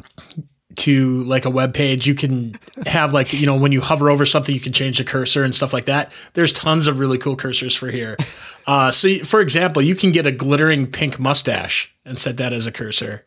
[0.77, 2.55] to like a web page you can
[2.87, 5.55] have like you know when you hover over something you can change the cursor and
[5.55, 8.17] stuff like that there's tons of really cool cursors for here
[8.67, 12.67] uh, so for example you can get a glittering pink mustache and set that as
[12.67, 13.25] a cursor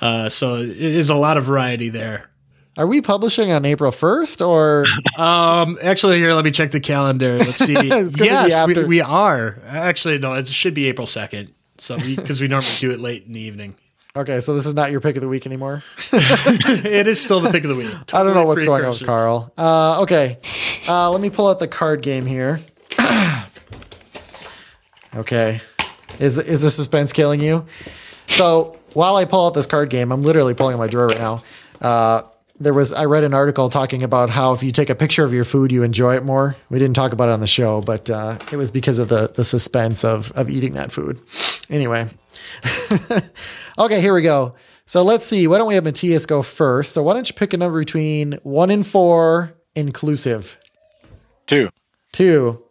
[0.00, 2.30] uh, so there's a lot of variety there
[2.76, 4.84] are we publishing on April 1st or?
[5.22, 7.38] um, actually, here, let me check the calendar.
[7.38, 7.74] Let's see.
[8.18, 9.58] yes, we, we, are.
[9.66, 11.50] Actually, no, it should be April 2nd.
[11.78, 13.74] So, because we, we normally do it late in the evening.
[14.16, 15.82] Okay, so this is not your pick of the week anymore.
[16.12, 17.90] it is still the pick of the week.
[17.90, 19.52] Totally I don't know what's going on with Carl.
[19.58, 20.38] Uh, okay,
[20.86, 22.60] uh, let me pull out the card game here.
[25.16, 25.60] okay,
[26.20, 27.66] is the, is the suspense killing you?
[28.28, 31.18] So while I pull out this card game, I'm literally pulling out my drawer right
[31.18, 31.42] now.
[31.80, 32.22] Uh,
[32.58, 35.32] there was I read an article talking about how if you take a picture of
[35.32, 36.56] your food, you enjoy it more.
[36.70, 39.32] We didn't talk about it on the show, but uh, it was because of the
[39.34, 41.20] the suspense of of eating that food.
[41.68, 42.06] Anyway.
[43.76, 44.54] Okay, here we go.
[44.86, 45.48] So let's see.
[45.48, 46.92] Why don't we have Mattias go first?
[46.92, 50.56] So why don't you pick a number between one and four inclusive?
[51.46, 51.70] Two.
[52.12, 52.62] Two.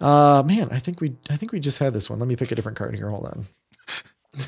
[0.00, 2.18] Uh man, I think we I think we just had this one.
[2.18, 3.08] Let me pick a different card here.
[3.08, 3.46] Hold on.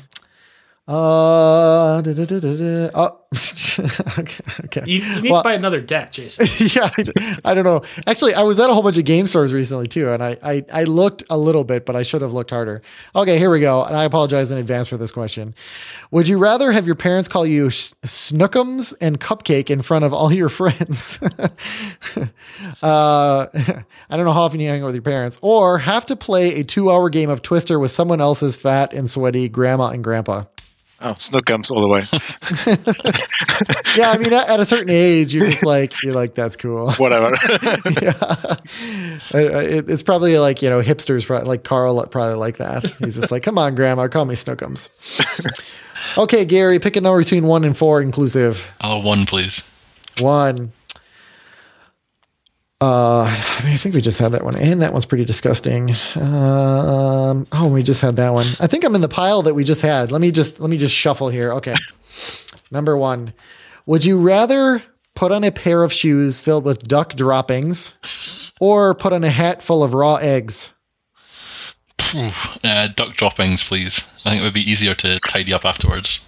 [0.87, 3.24] Uh, da, da, da, oh,
[4.19, 4.43] okay.
[4.65, 4.83] okay.
[4.85, 6.47] You, you need well, to buy another deck, Jason.
[6.75, 7.83] yeah, I, I, don't know.
[8.07, 10.65] Actually, I was at a whole bunch of game stores recently too, and I, I,
[10.71, 12.81] I looked a little bit, but I should have looked harder.
[13.15, 13.83] Okay, here we go.
[13.83, 15.53] And I apologize in advance for this question.
[16.11, 20.31] Would you rather have your parents call you Snookums and Cupcake in front of all
[20.31, 21.19] your friends?
[22.81, 26.15] uh, I don't know how often you hang out with your parents, or have to
[26.15, 30.43] play a two-hour game of Twister with someone else's fat and sweaty grandma and grandpa?
[31.01, 32.07] Oh, Snookums all the way.
[33.97, 36.91] yeah, I mean, at, at, a certain age, you're just like, you're like, that's cool.
[36.97, 37.35] Whatever.
[38.01, 38.45] yeah,
[39.33, 42.85] it, it's probably like you know, hipsters, probably, like Carl, probably like that.
[42.99, 44.89] He's just like, come on, Grandma, call me Snookums.
[46.17, 48.65] okay, Gary, pick a number between one and four, inclusive.
[48.79, 49.63] Oh, one, please.
[50.19, 50.71] One.
[52.81, 55.91] Uh, I mean, I think we just had that one, and that one's pretty disgusting.
[56.15, 58.47] Um, oh, we just had that one.
[58.59, 60.11] I think I'm in the pile that we just had.
[60.11, 61.53] Let me just let me just shuffle here.
[61.53, 61.73] Okay,
[62.71, 63.33] number one.
[63.85, 67.93] Would you rather put on a pair of shoes filled with duck droppings,
[68.59, 70.73] or put on a hat full of raw eggs?
[72.13, 74.03] Uh, duck droppings, please.
[74.25, 76.19] I think it would be easier to tidy up afterwards.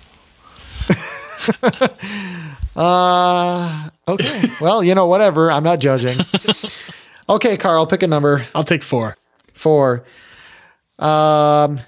[2.76, 4.44] uh, Okay.
[4.62, 5.52] well, you know, whatever.
[5.52, 6.20] I'm not judging.
[7.30, 8.46] okay, Carl, pick a number.
[8.56, 9.16] I'll take four.
[9.54, 10.06] Four.
[11.00, 11.82] Um,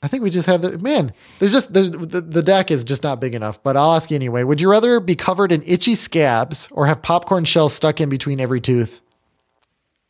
[0.00, 1.12] I think we just have the man.
[1.38, 3.62] There's just there's the, the deck is just not big enough.
[3.62, 4.44] But I'll ask you anyway.
[4.44, 8.40] Would you rather be covered in itchy scabs or have popcorn shells stuck in between
[8.40, 9.00] every tooth?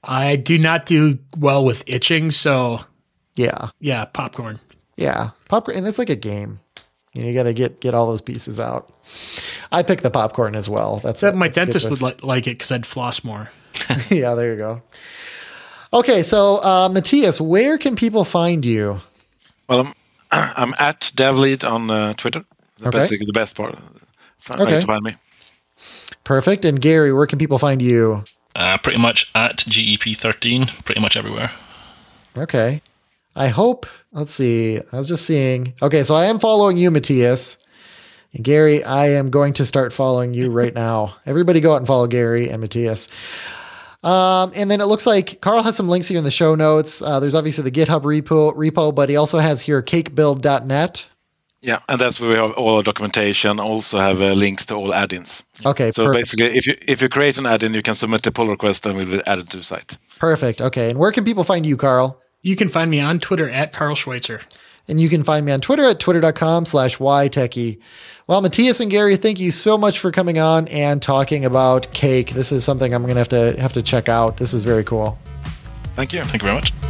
[0.05, 2.80] I do not do well with itching, so
[3.36, 4.61] yeah, yeah, popcorn.
[4.97, 6.61] Yeah, popcorn, and it's like a game.
[7.14, 8.93] You, know, you got to get get all those pieces out.
[9.71, 10.97] I pick the popcorn as well.
[10.99, 11.35] That's that.
[11.35, 13.51] My dentist would li- like it because I'd floss more.
[14.11, 14.83] yeah, there you go.
[15.93, 18.99] Okay, so uh, Mattias, where can people find you?
[19.69, 19.95] Well, I'm,
[20.33, 22.45] I'm at DevLead on uh, Twitter.
[22.81, 22.91] okay.
[22.91, 23.79] Basically, the best part.
[24.39, 24.81] Find, okay.
[24.81, 25.14] to find me.
[26.25, 26.64] Perfect.
[26.64, 28.25] And Gary, where can people find you?
[28.55, 31.53] Uh, pretty much at GEP13, pretty much everywhere.
[32.37, 32.83] Okay.
[33.37, 35.75] I hope, let's see, I was just seeing.
[35.81, 37.59] Okay, so I am following you, Mattias.
[38.39, 41.16] And Gary, I am going to start following you right now.
[41.26, 43.11] Everybody go out and follow Gary and Mattias.
[44.05, 47.03] Um, and then it looks like Carl has some links here in the show notes.
[47.03, 51.09] Uh, there's obviously the GitHub repo, repo, but he also has here cakebuild.net.
[51.62, 53.59] Yeah, and that's where we have all our documentation.
[53.59, 55.43] Also have uh, links to all add-ins.
[55.66, 55.91] Okay.
[55.91, 56.20] So perfect.
[56.20, 58.97] basically, if you if you create an add-in, you can submit a pull request, and
[58.97, 59.99] we'll add it to the site.
[60.20, 60.61] Perfect.
[60.61, 60.91] Okay.
[60.91, 62.22] And where can people find you, Carl?
[62.43, 64.43] You can find me on Twitter at Carl Schweitzer.
[64.89, 67.78] And you can find me on Twitter at twitter.com slash ytechie.
[68.26, 72.30] Well, Mattias and Gary, thank you so much for coming on and talking about cake.
[72.30, 74.39] This is something I'm to have to have to check out.
[74.39, 75.18] This is very cool.
[75.97, 76.22] Thank you.
[76.24, 76.88] Thank you very much.